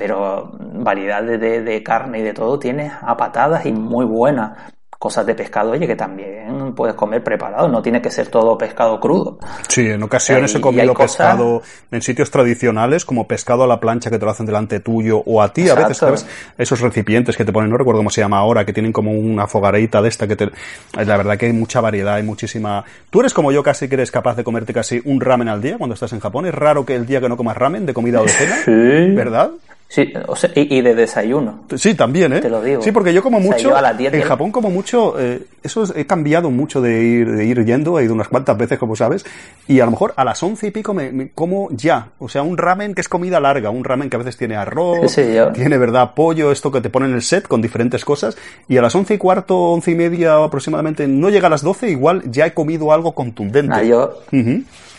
pero 0.02 0.50
variedad 0.58 1.22
de, 1.22 1.84
carne 1.84 2.18
y 2.18 2.22
de 2.24 2.34
todo 2.34 2.58
tienes 2.58 2.92
a 3.04 3.16
patadas 3.16 3.68
y 3.68 3.72
muy 3.72 4.04
buenas. 4.04 4.58
Cosas 4.98 5.28
de 5.28 5.36
pescado, 5.36 5.72
oye, 5.72 5.86
que 5.86 5.96
también 5.96 6.74
puedes 6.76 6.96
comer 6.96 7.24
preparado, 7.24 7.68
no 7.68 7.82
tiene 7.84 8.02
que 8.02 8.10
ser 8.10 8.28
todo 8.28 8.58
pescado 8.58 9.00
crudo. 9.00 9.38
Sí, 9.68 9.88
en 9.88 10.02
ocasiones 10.02 10.54
he 10.56 10.62
comido 10.62 10.94
pescado 10.96 11.62
en 11.92 12.02
sitios 12.02 12.32
tradicionales, 12.32 13.06
como 13.06 13.28
pescado 13.28 13.64
a 13.64 13.68
la 13.68 13.80
plancha 13.80 14.10
que 14.10 14.18
te 14.18 14.26
lo 14.26 14.32
hacen 14.32 14.46
delante 14.48 14.80
tuyo, 14.80 15.22
o 15.26 15.42
a 15.42 15.54
ti 15.54 15.70
a 15.70 15.76
veces, 15.76 15.98
¿sabes? 15.98 16.26
Esos 16.58 16.82
recipientes 16.82 17.38
que 17.38 17.46
te 17.46 17.52
ponen, 17.52 17.70
no 17.70 17.78
recuerdo 17.78 18.00
cómo 18.00 18.12
se 18.12 18.22
llama 18.22 18.38
ahora, 18.38 18.66
que 18.66 18.74
tienen 18.74 18.94
como 18.94 19.12
una 19.12 19.46
fogareita 19.46 20.02
de 20.02 20.10
esta 20.10 20.28
que 20.28 20.36
te... 20.36 20.50
La 20.94 21.18
verdad 21.18 21.38
que 21.38 21.48
hay 21.48 21.54
mucha 21.54 21.80
variedad, 21.80 22.16
hay 22.16 22.24
muchísima... 22.24 22.84
Tú 23.12 23.20
eres 23.20 23.34
como 23.36 23.52
yo 23.52 23.62
casi 23.62 23.88
que 23.88 23.96
eres 23.96 24.12
capaz 24.12 24.36
de 24.36 24.44
comerte 24.44 24.74
casi 24.74 25.02
un 25.06 25.22
ramen 25.22 25.48
al 25.48 25.62
día 25.62 25.78
cuando 25.78 25.94
estás 25.94 26.14
en 26.14 26.20
Japón. 26.20 26.46
Es 26.48 26.56
raro 26.56 26.86
que 26.86 26.96
el 26.96 27.06
día 27.06 27.22
que 27.22 27.30
no 27.30 27.38
comas 27.38 27.58
ramen 27.58 27.86
de 27.86 27.94
comida 27.94 28.22
o 28.22 28.24
de 28.24 28.30
cena, 28.30 28.56
sí. 28.66 29.16
¿verdad? 29.16 29.52
Sí, 29.92 30.14
o 30.26 30.38
sea, 30.38 30.50
y, 30.56 30.80
de 30.80 30.96
desayuno. 30.96 31.66
Sí, 31.76 31.96
también, 31.96 32.32
¿eh? 32.32 32.40
Te 32.40 32.50
lo 32.50 32.62
digo. 32.62 32.82
Sí, 32.82 32.94
porque 32.94 33.14
yo 33.14 33.22
como 33.22 33.42
mucho, 33.42 33.74
en 33.78 34.22
Japón 34.22 34.50
como 34.50 34.70
mucho, 34.70 35.20
eh, 35.20 35.44
eso 35.64 35.84
he 35.94 36.06
cambiado 36.06 36.50
mucho 36.50 36.80
de 36.80 37.04
ir, 37.04 37.30
de 37.30 37.44
ir 37.44 37.66
yendo, 37.66 38.00
he 38.00 38.06
ido 38.06 38.14
unas 38.14 38.30
cuantas 38.30 38.58
veces, 38.58 38.80
como 38.80 38.96
sabes, 38.96 39.26
y 39.68 39.82
a 39.82 39.86
lo 39.86 39.92
mejor 39.92 40.14
a 40.16 40.24
las 40.24 40.42
once 40.44 40.68
y 40.68 40.72
pico 40.72 40.94
me, 40.94 41.32
como 41.36 41.68
ya, 41.72 42.08
o 42.20 42.30
sea, 42.30 42.42
un 42.42 42.58
ramen 42.58 42.96
que 42.96 43.02
es 43.02 43.10
comida 43.10 43.42
larga, 43.42 43.70
un 43.70 43.84
ramen 43.84 44.10
que 44.10 44.16
a 44.16 44.20
veces 44.20 44.38
tiene 44.38 44.56
arroz, 44.56 45.14
tiene, 45.54 45.78
¿verdad?, 45.78 46.14
pollo, 46.16 46.54
esto 46.54 46.72
que 46.72 46.80
te 46.80 46.90
ponen 46.90 47.10
en 47.10 47.16
el 47.16 47.22
set 47.22 47.46
con 47.46 47.62
diferentes 47.62 48.06
cosas, 48.06 48.38
y 48.70 48.78
a 48.78 48.82
las 48.82 48.96
once 48.96 49.16
y 49.16 49.18
cuarto, 49.18 49.58
once 49.58 49.92
y 49.92 49.96
media 49.96 50.42
aproximadamente, 50.42 51.06
no 51.06 51.30
llega 51.30 51.48
a 51.48 51.50
las 51.50 51.64
doce, 51.64 51.90
igual 51.90 52.32
ya 52.32 52.46
he 52.46 52.54
comido 52.54 52.94
algo 52.94 53.12
contundente. 53.14 53.76
Ah, 53.76 53.84
yo... 53.84 54.22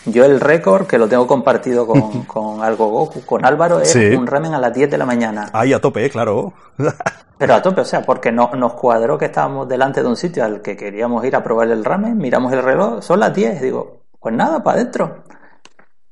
Yo 0.06 0.24
el 0.24 0.40
récord, 0.40 0.86
que 0.86 0.98
lo 0.98 1.08
tengo 1.08 1.26
compartido 1.26 1.86
con, 1.86 2.22
con 2.26 2.62
Algo 2.62 2.88
Goku, 2.88 3.24
con 3.24 3.44
Álvaro, 3.44 3.80
es 3.80 3.94
un 3.94 4.26
ramen 4.26 4.54
a 4.54 4.58
las 4.58 4.74
10 4.74 4.90
de 4.90 4.98
la 4.98 5.06
mañana. 5.06 5.50
Ahí 5.52 5.72
a 5.72 5.80
tope, 5.80 6.08
claro. 6.10 6.52
Pero 7.38 7.54
a 7.54 7.62
tope, 7.62 7.80
o 7.80 7.84
sea, 7.84 8.02
porque 8.02 8.30
no, 8.30 8.50
nos 8.54 8.74
cuadró 8.74 9.18
que 9.18 9.26
estábamos 9.26 9.68
delante 9.68 10.02
de 10.02 10.08
un 10.08 10.16
sitio 10.16 10.44
al 10.44 10.62
que 10.62 10.76
queríamos 10.76 11.24
ir 11.24 11.34
a 11.34 11.42
probar 11.42 11.68
el 11.68 11.84
ramen, 11.84 12.16
miramos 12.16 12.52
el 12.52 12.62
reloj, 12.62 13.02
son 13.02 13.20
las 13.20 13.34
10, 13.34 13.60
digo, 13.60 14.02
pues 14.20 14.34
nada, 14.34 14.62
para 14.62 14.80
adentro. 14.80 15.24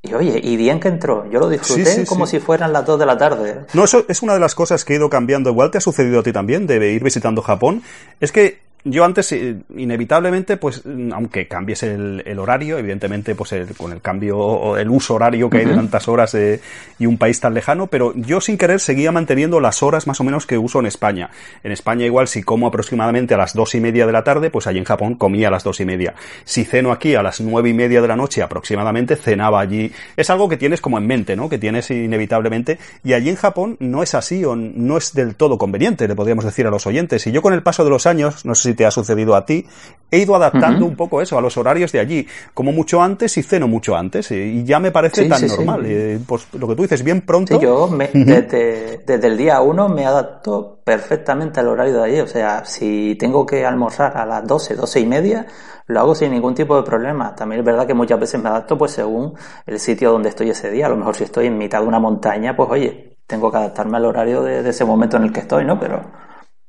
Y 0.02 0.14
oye, 0.14 0.40
y 0.42 0.56
bien 0.56 0.80
que 0.80 0.88
entró, 0.88 1.30
yo 1.30 1.38
lo 1.38 1.48
disfruté 1.48 2.06
como 2.06 2.26
si 2.26 2.40
fueran 2.40 2.72
las 2.72 2.86
2 2.86 2.98
de 2.98 3.06
la 3.06 3.18
tarde. 3.18 3.66
No, 3.74 3.84
eso 3.84 4.04
es 4.08 4.22
una 4.22 4.32
de 4.32 4.40
las 4.40 4.54
cosas 4.54 4.84
que 4.84 4.94
he 4.94 4.96
ido 4.96 5.10
cambiando, 5.10 5.50
igual 5.50 5.70
te 5.70 5.78
ha 5.78 5.80
sucedido 5.80 6.20
a 6.20 6.22
ti 6.22 6.32
también, 6.32 6.66
de 6.66 6.90
ir 6.90 7.04
visitando 7.04 7.42
Japón, 7.42 7.82
es 8.18 8.32
que 8.32 8.69
yo 8.84 9.04
antes, 9.04 9.32
eh, 9.32 9.56
inevitablemente, 9.76 10.56
pues, 10.56 10.82
aunque 11.12 11.46
cambies 11.48 11.82
el, 11.82 12.22
el 12.24 12.38
horario, 12.38 12.78
evidentemente, 12.78 13.34
pues 13.34 13.54
con 13.76 13.92
el 13.92 14.00
cambio, 14.00 14.76
el 14.76 14.88
uso 14.88 15.14
horario 15.14 15.50
que 15.50 15.58
hay 15.58 15.64
de 15.66 15.74
tantas 15.74 16.08
horas 16.08 16.34
eh, 16.34 16.60
y 16.98 17.06
un 17.06 17.18
país 17.18 17.40
tan 17.40 17.54
lejano, 17.54 17.86
pero 17.88 18.14
yo 18.14 18.40
sin 18.40 18.56
querer 18.56 18.80
seguía 18.80 19.12
manteniendo 19.12 19.60
las 19.60 19.82
horas 19.82 20.06
más 20.06 20.20
o 20.20 20.24
menos 20.24 20.46
que 20.46 20.58
uso 20.58 20.80
en 20.80 20.86
España. 20.86 21.30
En 21.62 21.72
España 21.72 22.06
igual 22.06 22.28
si 22.28 22.42
como 22.42 22.66
aproximadamente 22.66 23.34
a 23.34 23.36
las 23.36 23.54
dos 23.54 23.74
y 23.74 23.80
media 23.80 24.06
de 24.06 24.12
la 24.12 24.24
tarde, 24.24 24.50
pues 24.50 24.66
allí 24.66 24.78
en 24.78 24.84
Japón 24.84 25.14
comía 25.14 25.48
a 25.48 25.50
las 25.50 25.64
dos 25.64 25.80
y 25.80 25.84
media. 25.84 26.14
Si 26.44 26.64
ceno 26.64 26.92
aquí 26.92 27.14
a 27.14 27.22
las 27.22 27.40
nueve 27.40 27.70
y 27.70 27.74
media 27.74 28.00
de 28.00 28.08
la 28.08 28.16
noche 28.16 28.42
aproximadamente, 28.42 29.16
cenaba 29.16 29.60
allí. 29.60 29.92
Es 30.16 30.30
algo 30.30 30.48
que 30.48 30.56
tienes 30.56 30.80
como 30.80 30.98
en 30.98 31.06
mente, 31.06 31.36
¿no? 31.36 31.48
Que 31.48 31.58
tienes 31.58 31.90
inevitablemente. 31.90 32.78
Y 33.04 33.12
allí 33.12 33.28
en 33.28 33.36
Japón 33.36 33.76
no 33.80 34.02
es 34.02 34.14
así 34.14 34.44
o 34.44 34.56
no 34.56 34.96
es 34.96 35.12
del 35.12 35.34
todo 35.34 35.58
conveniente, 35.58 36.08
le 36.08 36.14
podríamos 36.14 36.44
decir 36.44 36.66
a 36.66 36.70
los 36.70 36.86
oyentes. 36.86 37.26
Y 37.26 37.32
yo 37.32 37.42
con 37.42 37.54
el 37.54 37.62
paso 37.62 37.84
de 37.84 37.90
los 37.90 38.06
años, 38.06 38.44
no 38.44 38.54
sé 38.54 38.69
si 38.69 38.69
te 38.74 38.86
ha 38.86 38.90
sucedido 38.90 39.34
a 39.34 39.44
ti, 39.44 39.66
he 40.10 40.18
ido 40.18 40.34
adaptando 40.34 40.84
un 40.84 40.96
poco 40.96 41.20
eso 41.20 41.38
a 41.38 41.40
los 41.40 41.56
horarios 41.56 41.92
de 41.92 42.00
allí, 42.00 42.26
como 42.52 42.72
mucho 42.72 43.00
antes 43.00 43.36
y 43.36 43.42
ceno 43.42 43.68
mucho 43.68 43.96
antes, 43.96 44.30
y 44.32 44.64
ya 44.64 44.80
me 44.80 44.90
parece 44.90 45.28
tan 45.28 45.46
normal. 45.46 45.84
Eh, 45.86 46.18
pues 46.26 46.48
lo 46.54 46.66
que 46.68 46.74
tú 46.74 46.82
dices, 46.82 47.02
bien 47.02 47.20
pronto. 47.22 47.60
yo 47.60 47.88
desde, 48.12 49.04
el 49.06 49.36
día 49.36 49.60
uno 49.60 49.88
me 49.88 50.06
adapto 50.06 50.80
perfectamente 50.84 51.60
al 51.60 51.68
horario 51.68 51.98
de 51.98 52.04
allí, 52.04 52.20
o 52.20 52.26
sea, 52.26 52.64
si 52.64 53.16
tengo 53.18 53.46
que 53.46 53.64
almorzar 53.64 54.16
a 54.16 54.26
las 54.26 54.46
12, 54.46 54.74
12 54.74 55.00
y 55.00 55.06
media, 55.06 55.46
lo 55.86 56.00
hago 56.00 56.14
sin 56.14 56.30
ningún 56.30 56.54
tipo 56.54 56.76
de 56.76 56.82
problema. 56.82 57.34
También 57.34 57.60
es 57.60 57.66
verdad 57.66 57.86
que 57.86 57.94
muchas 57.94 58.18
veces 58.18 58.40
me 58.40 58.48
adapto 58.48 58.78
pues 58.78 58.92
según 58.92 59.34
el 59.66 59.78
sitio 59.78 60.12
donde 60.12 60.28
estoy 60.28 60.50
ese 60.50 60.70
día. 60.70 60.86
A 60.86 60.88
lo 60.88 60.96
mejor 60.96 61.16
si 61.16 61.24
estoy 61.24 61.46
en 61.46 61.58
mitad 61.58 61.80
de 61.80 61.86
una 61.86 61.98
montaña, 61.98 62.54
pues 62.56 62.68
oye, 62.70 63.18
tengo 63.26 63.50
que 63.50 63.56
adaptarme 63.58 63.96
al 63.96 64.04
horario 64.04 64.42
de, 64.42 64.62
de 64.62 64.70
ese 64.70 64.84
momento 64.84 65.16
en 65.16 65.24
el 65.24 65.32
que 65.32 65.40
estoy, 65.40 65.64
¿no? 65.64 65.78
Pero 65.80 66.00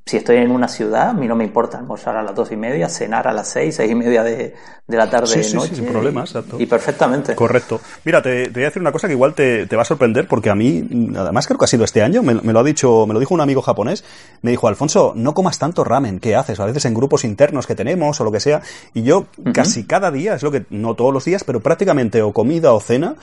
si 0.04 0.16
estoy 0.16 0.38
en 0.38 0.50
una 0.50 0.66
ciudad, 0.66 1.10
a 1.10 1.12
mí 1.12 1.28
no 1.28 1.36
me 1.36 1.44
importa 1.44 1.78
almorzar 1.78 2.16
a 2.16 2.22
las 2.22 2.34
dos 2.34 2.50
y 2.50 2.56
media, 2.56 2.88
cenar 2.88 3.28
a 3.28 3.32
las 3.32 3.48
seis, 3.48 3.76
seis 3.76 3.90
y 3.90 3.94
media 3.94 4.24
de, 4.24 4.54
la 4.88 5.08
tarde 5.08 5.28
sí, 5.28 5.44
sí, 5.44 5.54
noche. 5.54 5.76
sin 5.76 5.86
problema, 5.86 6.22
exacto. 6.22 6.58
Y 6.58 6.66
perfectamente. 6.66 7.36
Correcto. 7.36 7.80
Mira, 8.04 8.20
te, 8.20 8.48
voy 8.48 8.62
a 8.62 8.66
decir 8.66 8.82
una 8.82 8.90
cosa 8.90 9.06
que 9.06 9.14
igual 9.14 9.32
te, 9.34 9.64
va 9.64 9.82
a 9.82 9.84
sorprender, 9.84 10.26
porque 10.26 10.50
a 10.50 10.56
mí, 10.56 11.14
además 11.16 11.46
creo 11.46 11.56
que 11.56 11.66
ha 11.66 11.68
sido 11.68 11.84
este 11.84 12.02
año, 12.02 12.22
me, 12.22 12.34
lo 12.34 12.58
ha 12.58 12.64
dicho, 12.64 13.06
me 13.06 13.14
lo 13.14 13.20
dijo 13.20 13.32
un 13.32 13.40
amigo 13.40 13.62
japonés, 13.62 14.04
me 14.42 14.50
dijo, 14.50 14.66
Alfonso, 14.66 15.12
no 15.14 15.34
comas 15.34 15.58
tanto 15.60 15.84
ramen, 15.84 16.18
¿qué 16.18 16.34
haces? 16.34 16.58
A 16.58 16.66
veces 16.66 16.84
en 16.84 16.94
grupos 16.94 17.24
internos 17.24 17.68
que 17.68 17.76
tenemos 17.76 18.20
o 18.20 18.24
lo 18.24 18.32
que 18.32 18.40
sea, 18.40 18.60
y 18.94 19.04
yo 19.04 19.26
casi 19.54 19.84
cada 19.84 20.10
día, 20.10 20.34
es 20.34 20.42
lo 20.42 20.50
que, 20.50 20.66
no 20.70 20.94
todos 20.94 21.14
los 21.14 21.24
días, 21.24 21.44
pero 21.44 21.60
prácticamente 21.60 22.22
o 22.22 22.32
comida 22.32 22.72
o 22.72 22.80
cena, 22.80 23.14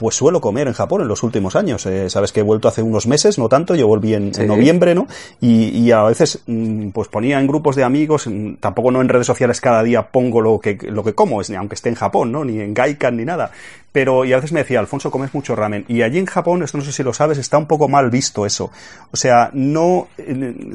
pues 0.00 0.14
suelo 0.14 0.40
comer 0.40 0.66
en 0.66 0.72
Japón 0.72 1.02
en 1.02 1.08
los 1.08 1.22
últimos 1.22 1.56
años. 1.56 1.84
Eh, 1.84 2.08
sabes 2.08 2.32
que 2.32 2.40
he 2.40 2.42
vuelto 2.42 2.68
hace 2.68 2.80
unos 2.80 3.06
meses, 3.06 3.38
no 3.38 3.50
tanto, 3.50 3.74
yo 3.74 3.86
volví 3.86 4.14
en, 4.14 4.32
noviembre, 4.46 4.94
¿no? 4.94 5.06
Y, 5.42 5.90
a 5.90 6.04
veces, 6.04 6.42
mm, 6.46 6.88
pues 6.88 7.08
ponía 7.08 7.38
en 7.38 7.46
grupos 7.46 7.76
de 7.76 7.84
amigos, 7.84 8.26
mm, 8.26 8.54
tampoco 8.60 8.90
no 8.90 9.02
en 9.02 9.10
redes 9.10 9.26
sociales 9.26 9.60
cada 9.60 9.82
día 9.82 10.10
pongo 10.10 10.40
lo 10.40 10.58
que, 10.58 10.78
lo 10.88 11.04
que 11.04 11.12
como, 11.12 11.42
aunque 11.42 11.74
esté 11.74 11.90
en 11.90 11.96
Japón, 11.96 12.32
¿no? 12.32 12.46
Ni 12.46 12.60
en 12.60 12.72
Gaikan 12.72 13.18
ni 13.18 13.26
nada. 13.26 13.50
Pero, 13.92 14.24
y 14.24 14.32
a 14.32 14.36
veces 14.36 14.52
me 14.52 14.60
decía, 14.60 14.78
Alfonso, 14.78 15.10
comes 15.10 15.34
mucho 15.34 15.56
ramen. 15.56 15.84
Y 15.88 16.02
allí 16.02 16.18
en 16.18 16.26
Japón, 16.26 16.62
esto 16.62 16.78
no 16.78 16.84
sé 16.84 16.92
si 16.92 17.02
lo 17.02 17.12
sabes, 17.12 17.38
está 17.38 17.58
un 17.58 17.66
poco 17.66 17.88
mal 17.88 18.08
visto 18.08 18.46
eso. 18.46 18.70
O 19.10 19.16
sea, 19.16 19.50
no, 19.52 20.08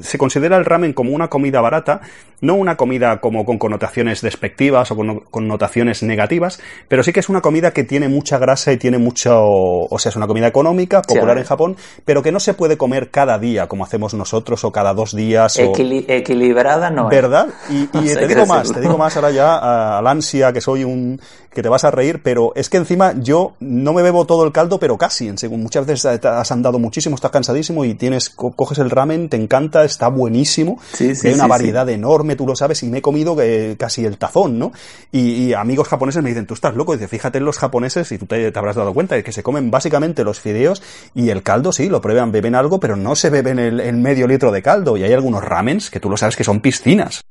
se 0.02 0.18
considera 0.18 0.58
el 0.58 0.66
ramen 0.66 0.92
como 0.92 1.12
una 1.12 1.30
comida 1.30 1.62
barata, 1.62 2.02
no 2.42 2.56
una 2.56 2.76
comida 2.76 3.22
como 3.22 3.46
con 3.46 3.58
connotaciones 3.58 4.22
despectivas 4.22 4.92
o 4.92 4.98
con 4.98 5.20
connotaciones 5.22 6.04
negativas, 6.04 6.60
pero 6.90 7.04
sí 7.04 7.14
que 7.14 7.22
es 7.22 7.30
una 7.30 7.40
comida 7.40 7.72
que 7.72 7.86
tiene 7.86 8.10
mucha 8.10 8.38
grasa 8.38 8.74
y 8.74 8.78
tiene 8.78 8.98
mucho, 8.98 9.15
o 9.26 10.00
sea, 10.00 10.10
es 10.10 10.16
una 10.16 10.28
comida 10.28 10.48
económica, 10.48 11.02
popular 11.02 11.38
en 11.38 11.44
Japón, 11.44 11.76
pero 12.04 12.22
que 12.22 12.32
no 12.32 12.40
se 12.40 12.54
puede 12.54 12.78
comer 12.78 13.10
cada 13.12 13.38
día 13.40 13.68
como 13.68 13.84
hacemos 13.84 14.14
nosotros 14.14 14.64
o 14.64 14.72
cada 14.72 14.94
dos 14.94 15.16
días. 15.16 15.58
equilibrada 15.58 16.90
no. 16.90 17.08
¿Verdad? 17.10 17.48
Y, 17.70 17.88
te 18.14 18.28
digo 18.28 18.46
más, 18.46 18.72
te 18.72 18.82
digo 18.82 18.98
más 18.98 19.16
ahora 19.16 19.32
ya 19.32 19.98
al 19.98 20.08
ansia 20.08 20.54
que 20.54 20.62
soy 20.62 20.84
un, 20.84 21.20
que 21.56 21.64
te 21.64 21.70
vas 21.70 21.86
a 21.86 21.90
reír, 21.90 22.22
pero 22.22 22.52
es 22.54 22.70
que 22.70 22.78
encima 22.78 23.14
yo 23.18 23.54
no 23.62 23.94
me 23.94 24.04
bebo 24.04 24.26
todo 24.26 24.46
el 24.46 24.52
caldo, 24.52 24.78
pero 24.78 24.98
casi. 24.98 25.28
En 25.28 25.38
según 25.38 25.64
muchas 25.64 25.86
veces 25.86 26.06
has 26.06 26.52
andado 26.52 26.78
muchísimo, 26.78 27.16
estás 27.16 27.32
cansadísimo 27.32 27.86
y 27.86 27.96
tienes 27.96 28.30
coges 28.30 28.78
el 28.78 28.90
ramen, 28.90 29.30
te 29.30 29.38
encanta, 29.38 29.84
está 29.86 30.10
buenísimo. 30.10 30.80
hay 31.00 31.34
una 31.34 31.48
variedad 31.48 31.88
enorme, 31.90 32.36
tú 32.36 32.46
lo 32.46 32.56
sabes, 32.56 32.84
y 32.84 32.88
me 32.88 33.00
he 33.00 33.02
comido 33.02 33.38
casi 33.78 34.06
el 34.06 34.18
tazón, 34.18 34.60
¿no? 34.60 34.74
Y, 35.12 35.54
amigos 35.54 35.88
japoneses 35.88 36.22
me 36.22 36.30
dicen, 36.30 36.46
tú 36.46 36.54
estás 36.54 36.76
loco. 36.76 36.94
dice, 36.94 37.08
fíjate 37.08 37.38
en 37.38 37.46
los 37.46 37.58
japoneses, 37.58 38.12
y 38.12 38.18
tú 38.18 38.26
te, 38.26 38.52
habrás 38.54 38.76
dado 38.76 38.94
cuenta, 38.96 39.22
que 39.22 39.32
se 39.32 39.44
comen 39.44 39.70
básicamente 39.70 40.24
los 40.24 40.40
fideos 40.40 40.82
y 41.14 41.30
el 41.30 41.44
caldo 41.44 41.72
sí, 41.72 41.88
lo 41.88 42.02
prueban, 42.02 42.32
beben 42.32 42.56
algo, 42.56 42.80
pero 42.80 42.96
no 42.96 43.16
se 43.16 43.30
beben 43.30 43.60
el, 43.60 43.80
el 43.80 43.98
medio 43.98 44.26
litro 44.26 44.52
de 44.52 44.64
caldo. 44.64 44.98
Y 44.98 45.04
hay 45.04 45.14
algunos 45.14 45.44
ramens 45.44 45.92
que 45.92 46.00
tú 46.00 46.10
lo 46.10 46.18
sabes 46.18 46.36
que 46.36 46.44
son 46.44 46.62
piscinas. 46.62 47.22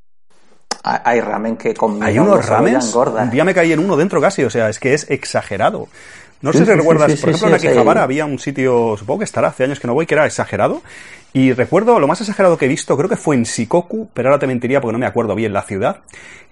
Hay 0.87 1.19
ramen 1.19 1.57
que 1.57 1.73
con 1.73 2.01
Hay 2.03 2.19
unos 2.19 2.45
ramens. 2.45 2.93
Un 2.93 3.31
día 3.31 3.43
me 3.43 3.55
caí 3.55 3.73
en 3.73 3.79
uno 3.79 3.97
dentro 3.97 4.21
casi, 4.21 4.43
o 4.43 4.51
sea, 4.51 4.69
es 4.69 4.79
que 4.79 4.93
es 4.93 5.09
exagerado. 5.09 5.87
No 6.45 6.53
sé 6.53 6.63
si 6.63 6.71
recuerdas, 6.71 7.19
por 7.19 7.29
ejemplo, 7.31 7.47
en 7.47 7.55
Akihabara 7.55 8.03
había 8.03 8.23
un 8.23 8.37
sitio, 8.37 8.95
supongo 8.99 9.19
que 9.19 9.25
estará 9.25 9.47
hace 9.47 9.63
años 9.63 9.79
que 9.79 9.87
no 9.87 9.95
voy, 9.95 10.05
que 10.05 10.13
era 10.13 10.27
exagerado. 10.27 10.83
Y 11.33 11.53
recuerdo, 11.53 11.99
lo 11.99 12.07
más 12.07 12.21
exagerado 12.21 12.55
que 12.55 12.65
he 12.65 12.67
visto, 12.67 12.95
creo 12.95 13.09
que 13.09 13.17
fue 13.17 13.35
en 13.35 13.45
Shikoku, 13.45 14.09
pero 14.13 14.29
ahora 14.29 14.37
te 14.37 14.45
mentiría 14.45 14.79
porque 14.79 14.93
no 14.93 14.99
me 14.99 15.07
acuerdo 15.07 15.33
bien 15.33 15.53
la 15.53 15.63
ciudad, 15.63 16.01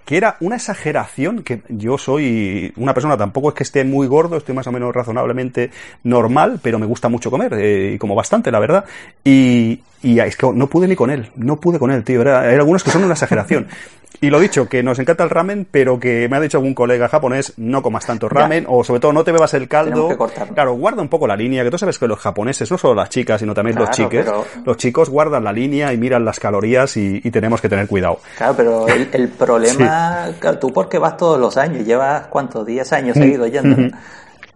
que 0.04 0.16
era 0.16 0.36
una 0.40 0.56
exageración, 0.56 1.44
que 1.44 1.62
yo 1.68 1.96
soy 1.96 2.72
una 2.76 2.92
persona, 2.92 3.16
tampoco 3.16 3.50
es 3.50 3.54
que 3.54 3.62
esté 3.62 3.84
muy 3.84 4.08
gordo, 4.08 4.36
estoy 4.36 4.54
más 4.54 4.66
o 4.66 4.72
menos 4.72 4.92
razonablemente 4.92 5.70
normal, 6.02 6.58
pero 6.60 6.80
me 6.80 6.86
gusta 6.86 7.08
mucho 7.08 7.30
comer, 7.30 7.54
eh, 7.54 7.92
y 7.94 7.98
como 7.98 8.16
bastante, 8.16 8.50
la 8.50 8.58
verdad. 8.58 8.84
Y, 9.22 9.80
y 10.02 10.18
es 10.18 10.36
que 10.36 10.52
no 10.52 10.66
pude 10.66 10.88
ni 10.88 10.96
con 10.96 11.10
él, 11.10 11.30
no 11.36 11.60
pude 11.60 11.78
con 11.78 11.92
él, 11.92 12.02
tío. 12.02 12.20
hay 12.36 12.56
algunos 12.56 12.82
que 12.82 12.90
son 12.90 13.04
una 13.04 13.14
exageración. 13.14 13.68
Y 14.20 14.30
lo 14.30 14.40
dicho, 14.40 14.68
que 14.68 14.82
nos 14.82 14.98
encanta 14.98 15.24
el 15.24 15.30
ramen, 15.30 15.66
pero 15.70 15.98
que 15.98 16.28
me 16.28 16.36
ha 16.36 16.40
dicho 16.40 16.58
algún 16.58 16.74
colega 16.74 17.08
japonés, 17.08 17.54
no 17.56 17.82
comas 17.82 18.06
tanto 18.06 18.28
ramen, 18.28 18.64
o 18.68 18.84
sobre 18.84 19.00
todo 19.00 19.12
no 19.12 19.24
te 19.24 19.32
bebas 19.32 19.54
el 19.54 19.68
caldo. 19.68 20.16
claro, 20.54 20.74
guarda 20.74 21.02
un 21.02 21.08
poco 21.08 21.26
la 21.26 21.36
línea, 21.36 21.64
que 21.64 21.70
tú 21.70 21.78
sabes 21.78 21.98
que 21.98 22.06
los 22.06 22.18
japoneses, 22.18 22.70
no 22.70 22.78
solo 22.78 22.94
las 22.94 23.10
chicas, 23.10 23.40
sino 23.40 23.54
también 23.54 23.78
los 23.78 23.90
chiques, 23.90 24.26
los 24.64 24.76
chicos 24.76 25.10
guardan 25.10 25.44
la 25.44 25.52
línea 25.52 25.92
y 25.92 25.98
miran 25.98 26.24
las 26.24 26.40
calorías 26.40 26.96
y, 26.96 27.20
tenemos 27.34 27.60
que 27.60 27.68
tener 27.68 27.88
cuidado. 27.88 28.20
Claro, 28.36 28.54
pero 28.56 28.86
el, 28.86 29.28
problema, 29.28 30.28
tú 30.60 30.72
porque 30.72 30.98
vas 30.98 31.16
todos 31.16 31.38
los 31.38 31.56
años, 31.56 31.84
llevas 31.84 32.28
cuántos, 32.28 32.64
10 32.64 32.92
años 32.92 33.16
seguidos 33.16 33.50
yendo. 33.50 33.96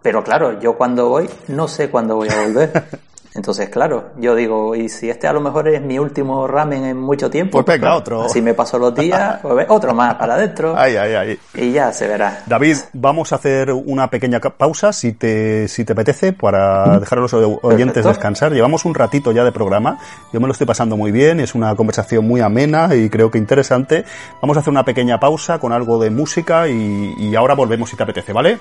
Pero 0.01 0.23
claro, 0.23 0.61
yo 0.61 0.75
cuando 0.75 1.09
voy, 1.09 1.29
no 1.49 1.67
sé 1.67 1.91
cuándo 1.91 2.15
voy 2.15 2.29
a 2.29 2.47
volver. 2.47 2.85
Entonces, 3.39 3.69
claro, 3.69 4.11
yo 4.19 4.35
digo, 4.35 4.75
y 4.75 4.89
si 4.89 5.09
este 5.09 5.29
a 5.29 5.33
lo 5.33 5.41
mejor 5.41 5.69
es 5.69 5.81
mi 5.81 5.97
último 5.97 6.49
ramen 6.49 6.85
en 6.85 6.97
mucho 6.97 7.31
tiempo, 7.31 7.63
pues 7.63 7.79
venga, 7.79 7.95
otro. 7.95 8.29
Si 8.29 8.43
me 8.43 8.53
paso 8.53 8.81
los 8.81 8.93
días, 8.93 9.39
pues 9.43 9.65
otro 9.69 9.95
más 9.95 10.17
para 10.17 10.35
adentro. 10.35 10.75
Ay, 10.77 10.97
ay, 10.97 11.15
ay. 11.15 11.39
Y 11.55 11.71
ya 11.71 11.93
se 11.93 12.09
verá. 12.09 12.43
David, 12.47 12.79
vamos 12.95 13.31
a 13.31 13.37
hacer 13.37 13.71
una 13.71 14.11
pequeña 14.11 14.41
pausa, 14.41 14.93
si 14.93 15.13
te, 15.13 15.69
si 15.69 15.85
te 15.85 15.93
apetece, 15.93 16.33
para 16.33 16.99
dejar 16.99 17.21
a 17.21 17.23
los 17.23 17.33
oyentes 17.33 18.05
descansar. 18.05 18.53
Llevamos 18.53 18.85
un 18.85 18.97
ratito 18.97 19.31
ya 19.31 19.45
de 19.45 19.53
programa, 19.53 20.01
yo 20.33 20.41
me 20.41 20.49
lo 20.49 20.53
estoy 20.53 20.67
pasando 20.67 20.97
muy 20.97 21.13
bien, 21.13 21.39
es 21.39 21.55
una 21.55 21.77
conversación 21.77 22.27
muy 22.27 22.41
amena 22.41 22.93
y 22.93 23.09
creo 23.09 23.31
que 23.31 23.39
interesante. 23.39 24.05
Vamos 24.43 24.57
a 24.57 24.61
hacer 24.61 24.73
una 24.73 24.85
pequeña 24.85 25.21
pausa 25.21 25.61
con 25.61 25.73
algo 25.73 26.01
de 26.01 26.11
música 26.11 26.67
y, 26.67 27.15
y 27.17 27.37
ahora 27.37 27.55
volvemos 27.55 27.89
si 27.89 27.97
te 27.97 28.03
apetece, 28.03 28.33
¿vale? 28.33 28.59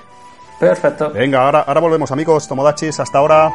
Perfecto. 0.60 1.10
Venga, 1.10 1.44
ahora, 1.44 1.62
ahora 1.62 1.80
volvemos 1.80 2.12
amigos, 2.12 2.46
Tomodachis, 2.46 3.00
hasta 3.00 3.18
ahora. 3.18 3.52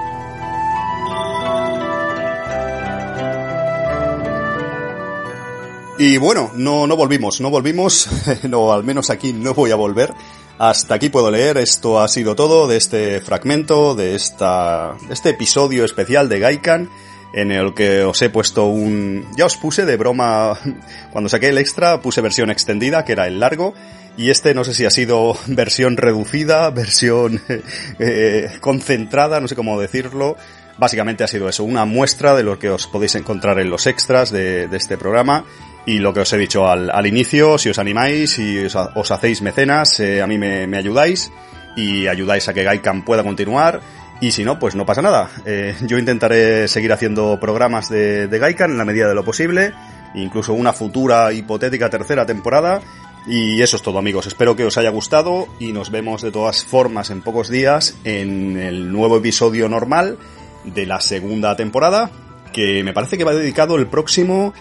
Y 5.98 6.18
bueno, 6.18 6.52
no, 6.56 6.88
no 6.88 6.98
volvimos, 6.98 7.40
no 7.40 7.52
volvimos, 7.52 8.10
no, 8.50 8.74
al 8.74 8.84
menos 8.84 9.12
aquí 9.12 9.32
no 9.32 9.54
voy 9.54 9.70
a 9.72 9.76
volver. 9.76 10.12
Hasta 10.58 10.96
aquí 10.96 11.10
puedo 11.10 11.30
leer, 11.30 11.58
esto 11.58 12.00
ha 12.00 12.08
sido 12.08 12.36
todo 12.36 12.68
de 12.68 12.78
este 12.78 13.22
fragmento, 13.22 13.94
de 13.94 14.16
esta, 14.16 14.96
este 15.10 15.30
episodio 15.32 15.86
especial 15.86 16.30
de 16.30 16.40
Gaikan, 16.40 16.90
en 17.34 17.52
el 17.52 17.76
que 17.76 18.04
os 18.04 18.22
he 18.24 18.30
puesto 18.30 18.66
un, 18.66 19.28
ya 19.38 19.46
os 19.46 19.58
puse 19.58 19.86
de 19.86 19.96
broma, 19.98 20.58
cuando 21.12 21.30
saqué 21.30 21.50
el 21.50 21.60
extra 21.60 22.02
puse 22.02 22.22
versión 22.22 22.50
extendida, 22.50 23.06
que 23.06 23.12
era 23.12 23.28
el 23.28 23.40
largo, 23.40 23.76
y 24.18 24.32
este 24.32 24.56
no 24.56 24.64
sé 24.64 24.74
si 24.74 24.86
ha 24.86 24.92
sido 24.92 25.38
versión 25.48 25.98
reducida, 25.98 26.72
versión 26.72 27.40
eh, 28.00 28.50
concentrada, 28.62 29.40
no 29.40 29.48
sé 29.48 29.56
cómo 29.56 29.80
decirlo, 29.80 30.38
básicamente 30.80 31.24
ha 31.24 31.28
sido 31.28 31.50
eso, 31.50 31.64
una 31.64 31.86
muestra 31.86 32.36
de 32.36 32.44
lo 32.44 32.58
que 32.58 32.72
os 32.72 32.88
podéis 32.88 33.14
encontrar 33.14 33.60
en 33.60 33.70
los 33.70 33.86
extras 33.86 34.32
de, 34.32 34.68
de 34.68 34.78
este 34.78 34.98
programa 34.98 35.46
y 35.86 36.00
lo 36.00 36.14
que 36.14 36.22
os 36.22 36.34
he 36.34 36.38
dicho 36.38 36.68
al, 36.68 36.90
al 36.90 37.06
inicio, 37.06 37.58
si 37.58 37.70
os 37.70 37.80
animáis, 37.80 38.32
si 38.32 38.66
os, 38.66 39.12
hacéis 39.12 39.42
mecenas, 39.42 40.00
eh, 40.00 40.22
a 40.22 40.28
mí 40.28 40.38
me, 40.38 40.66
me, 40.68 40.78
ayudáis 40.78 41.32
y 41.76 42.08
ayudáis 42.08 42.48
a 42.48 42.54
que 42.54 42.64
Gaikan 42.64 43.04
pueda 43.04 43.24
continuar. 43.24 43.82
Y 44.22 44.32
si 44.32 44.46
no, 44.46 44.58
pues 44.60 44.76
no 44.76 44.86
pasa 44.86 45.02
nada. 45.02 45.30
Eh, 45.46 45.76
yo 45.82 45.98
intentaré 45.98 46.68
seguir 46.70 46.94
haciendo 46.94 47.38
programas 47.40 47.90
de, 47.90 48.28
de 48.28 48.40
Gaikan 48.40 48.72
en 48.72 48.78
la 48.78 48.86
medida 48.86 49.10
de 49.10 49.16
lo 49.16 49.26
posible, 49.26 49.74
incluso 50.16 50.54
una 50.54 50.72
futura 50.72 51.34
hipotética 51.34 51.90
tercera 51.90 52.26
temporada. 52.26 52.80
Y 53.26 53.62
eso 53.62 53.78
es 53.78 53.82
todo 53.82 54.00
amigos, 54.00 54.28
espero 54.28 54.56
que 54.56 54.66
os 54.66 54.78
haya 54.78 54.90
gustado 54.90 55.48
y 55.58 55.72
nos 55.72 55.92
vemos 55.92 56.22
de 56.22 56.32
todas 56.32 56.66
formas 56.66 57.10
en 57.10 57.22
pocos 57.22 57.48
días 57.48 57.96
en 58.04 58.58
el 58.58 58.92
nuevo 58.92 59.18
episodio 59.18 59.70
normal 59.70 60.18
de 60.66 60.86
la 60.86 61.00
segunda 61.00 61.56
temporada, 61.56 62.12
que 62.52 62.84
me 62.84 62.92
parece 62.92 63.18
que 63.18 63.24
va 63.24 63.34
dedicado 63.34 63.78
el 63.78 63.88
próximo 63.88 64.54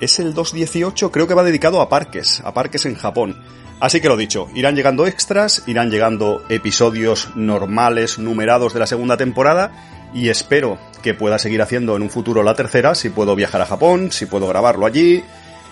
es 0.00 0.18
el 0.18 0.34
218, 0.34 1.10
creo 1.10 1.26
que 1.26 1.34
va 1.34 1.44
dedicado 1.44 1.80
a 1.80 1.88
parques, 1.88 2.40
a 2.44 2.52
parques 2.54 2.86
en 2.86 2.94
Japón. 2.94 3.42
Así 3.80 4.00
que 4.00 4.08
lo 4.08 4.16
dicho, 4.16 4.48
irán 4.54 4.76
llegando 4.76 5.06
extras, 5.06 5.64
irán 5.66 5.90
llegando 5.90 6.44
episodios 6.48 7.30
normales, 7.34 8.18
numerados 8.18 8.72
de 8.72 8.80
la 8.80 8.86
segunda 8.86 9.16
temporada, 9.16 9.72
y 10.14 10.28
espero 10.28 10.78
que 11.02 11.14
pueda 11.14 11.38
seguir 11.38 11.60
haciendo 11.60 11.96
en 11.96 12.02
un 12.02 12.10
futuro 12.10 12.42
la 12.42 12.54
tercera, 12.54 12.94
si 12.94 13.10
puedo 13.10 13.34
viajar 13.34 13.60
a 13.60 13.66
Japón, 13.66 14.12
si 14.12 14.26
puedo 14.26 14.46
grabarlo 14.46 14.86
allí, 14.86 15.22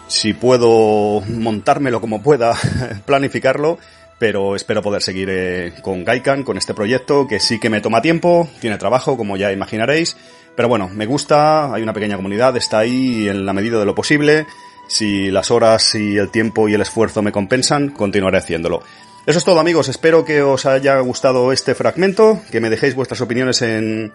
si 0.08 0.34
puedo 0.34 1.20
montármelo 1.22 2.00
como 2.00 2.22
pueda, 2.22 2.54
planificarlo, 3.06 3.78
pero 4.18 4.56
espero 4.56 4.82
poder 4.82 5.02
seguir 5.02 5.28
eh, 5.30 5.72
con 5.82 6.04
Gaikan, 6.04 6.42
con 6.42 6.58
este 6.58 6.74
proyecto, 6.74 7.26
que 7.26 7.40
sí 7.40 7.58
que 7.58 7.70
me 7.70 7.80
toma 7.80 8.02
tiempo, 8.02 8.48
tiene 8.60 8.78
trabajo, 8.78 9.16
como 9.16 9.36
ya 9.36 9.52
imaginaréis, 9.52 10.16
pero 10.56 10.68
bueno, 10.68 10.88
me 10.88 11.06
gusta, 11.06 11.72
hay 11.72 11.82
una 11.82 11.92
pequeña 11.92 12.16
comunidad, 12.16 12.56
está 12.56 12.80
ahí 12.80 13.28
en 13.28 13.46
la 13.46 13.52
medida 13.52 13.78
de 13.78 13.84
lo 13.84 13.94
posible. 13.94 14.46
Si 14.88 15.30
las 15.30 15.50
horas 15.50 15.94
y 15.94 16.16
el 16.18 16.30
tiempo 16.30 16.68
y 16.68 16.74
el 16.74 16.82
esfuerzo 16.82 17.22
me 17.22 17.32
compensan, 17.32 17.90
continuaré 17.90 18.38
haciéndolo. 18.38 18.82
Eso 19.24 19.38
es 19.38 19.44
todo 19.44 19.60
amigos, 19.60 19.88
espero 19.88 20.24
que 20.24 20.42
os 20.42 20.66
haya 20.66 20.98
gustado 20.98 21.52
este 21.52 21.74
fragmento, 21.74 22.40
que 22.50 22.60
me 22.60 22.70
dejéis 22.70 22.96
vuestras 22.96 23.20
opiniones 23.20 23.62
en, 23.62 24.12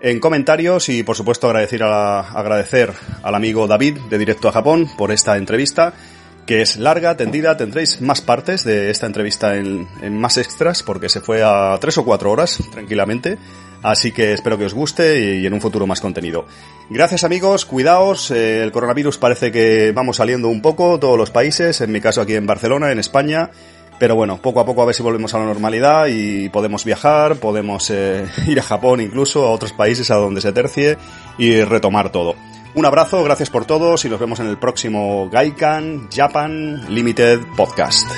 en 0.00 0.20
comentarios 0.20 0.90
y 0.90 1.02
por 1.02 1.16
supuesto 1.16 1.46
agradecer, 1.46 1.82
a, 1.82 2.20
agradecer 2.20 2.92
al 3.22 3.34
amigo 3.34 3.66
David 3.66 3.98
de 4.10 4.18
Directo 4.18 4.48
a 4.48 4.52
Japón 4.52 4.90
por 4.98 5.10
esta 5.10 5.38
entrevista 5.38 5.94
que 6.46 6.60
es 6.60 6.76
larga, 6.76 7.16
tendida, 7.16 7.56
tendréis 7.56 8.00
más 8.00 8.20
partes 8.20 8.64
de 8.64 8.90
esta 8.90 9.06
entrevista 9.06 9.56
en, 9.56 9.88
en, 10.02 10.20
más 10.20 10.36
extras, 10.36 10.82
porque 10.82 11.08
se 11.08 11.20
fue 11.20 11.42
a 11.42 11.78
tres 11.80 11.98
o 11.98 12.04
cuatro 12.04 12.32
horas, 12.32 12.58
tranquilamente. 12.72 13.38
Así 13.82 14.12
que 14.12 14.32
espero 14.32 14.56
que 14.56 14.64
os 14.64 14.74
guste 14.74 15.38
y, 15.40 15.46
en 15.46 15.54
un 15.54 15.60
futuro 15.60 15.86
más 15.86 16.00
contenido. 16.00 16.46
Gracias 16.88 17.24
amigos, 17.24 17.64
cuidaos, 17.64 18.30
eh, 18.30 18.62
el 18.62 18.70
coronavirus 18.70 19.18
parece 19.18 19.50
que 19.50 19.92
vamos 19.92 20.16
saliendo 20.16 20.48
un 20.48 20.62
poco, 20.62 21.00
todos 21.00 21.18
los 21.18 21.30
países, 21.30 21.80
en 21.80 21.90
mi 21.90 22.00
caso 22.00 22.20
aquí 22.20 22.34
en 22.34 22.46
Barcelona, 22.46 22.92
en 22.92 22.98
España. 22.98 23.50
Pero 23.98 24.16
bueno, 24.16 24.38
poco 24.42 24.60
a 24.60 24.66
poco 24.66 24.82
a 24.82 24.86
ver 24.86 24.94
si 24.94 25.02
volvemos 25.02 25.32
a 25.34 25.38
la 25.38 25.44
normalidad 25.44 26.06
y 26.08 26.48
podemos 26.48 26.84
viajar, 26.84 27.36
podemos 27.36 27.88
eh, 27.90 28.26
ir 28.46 28.58
a 28.58 28.62
Japón 28.62 29.00
incluso, 29.00 29.46
a 29.46 29.50
otros 29.50 29.72
países 29.72 30.10
a 30.10 30.16
donde 30.16 30.40
se 30.40 30.52
tercie 30.52 30.98
y 31.38 31.62
retomar 31.62 32.10
todo. 32.10 32.34
Un 32.74 32.86
abrazo, 32.86 33.22
gracias 33.22 33.50
por 33.50 33.66
todos 33.66 34.04
y 34.04 34.08
nos 34.08 34.18
vemos 34.18 34.40
en 34.40 34.46
el 34.46 34.58
próximo 34.58 35.28
Gaikan 35.30 36.08
Japan 36.10 36.92
Limited 36.92 37.40
Podcast. 37.54 38.08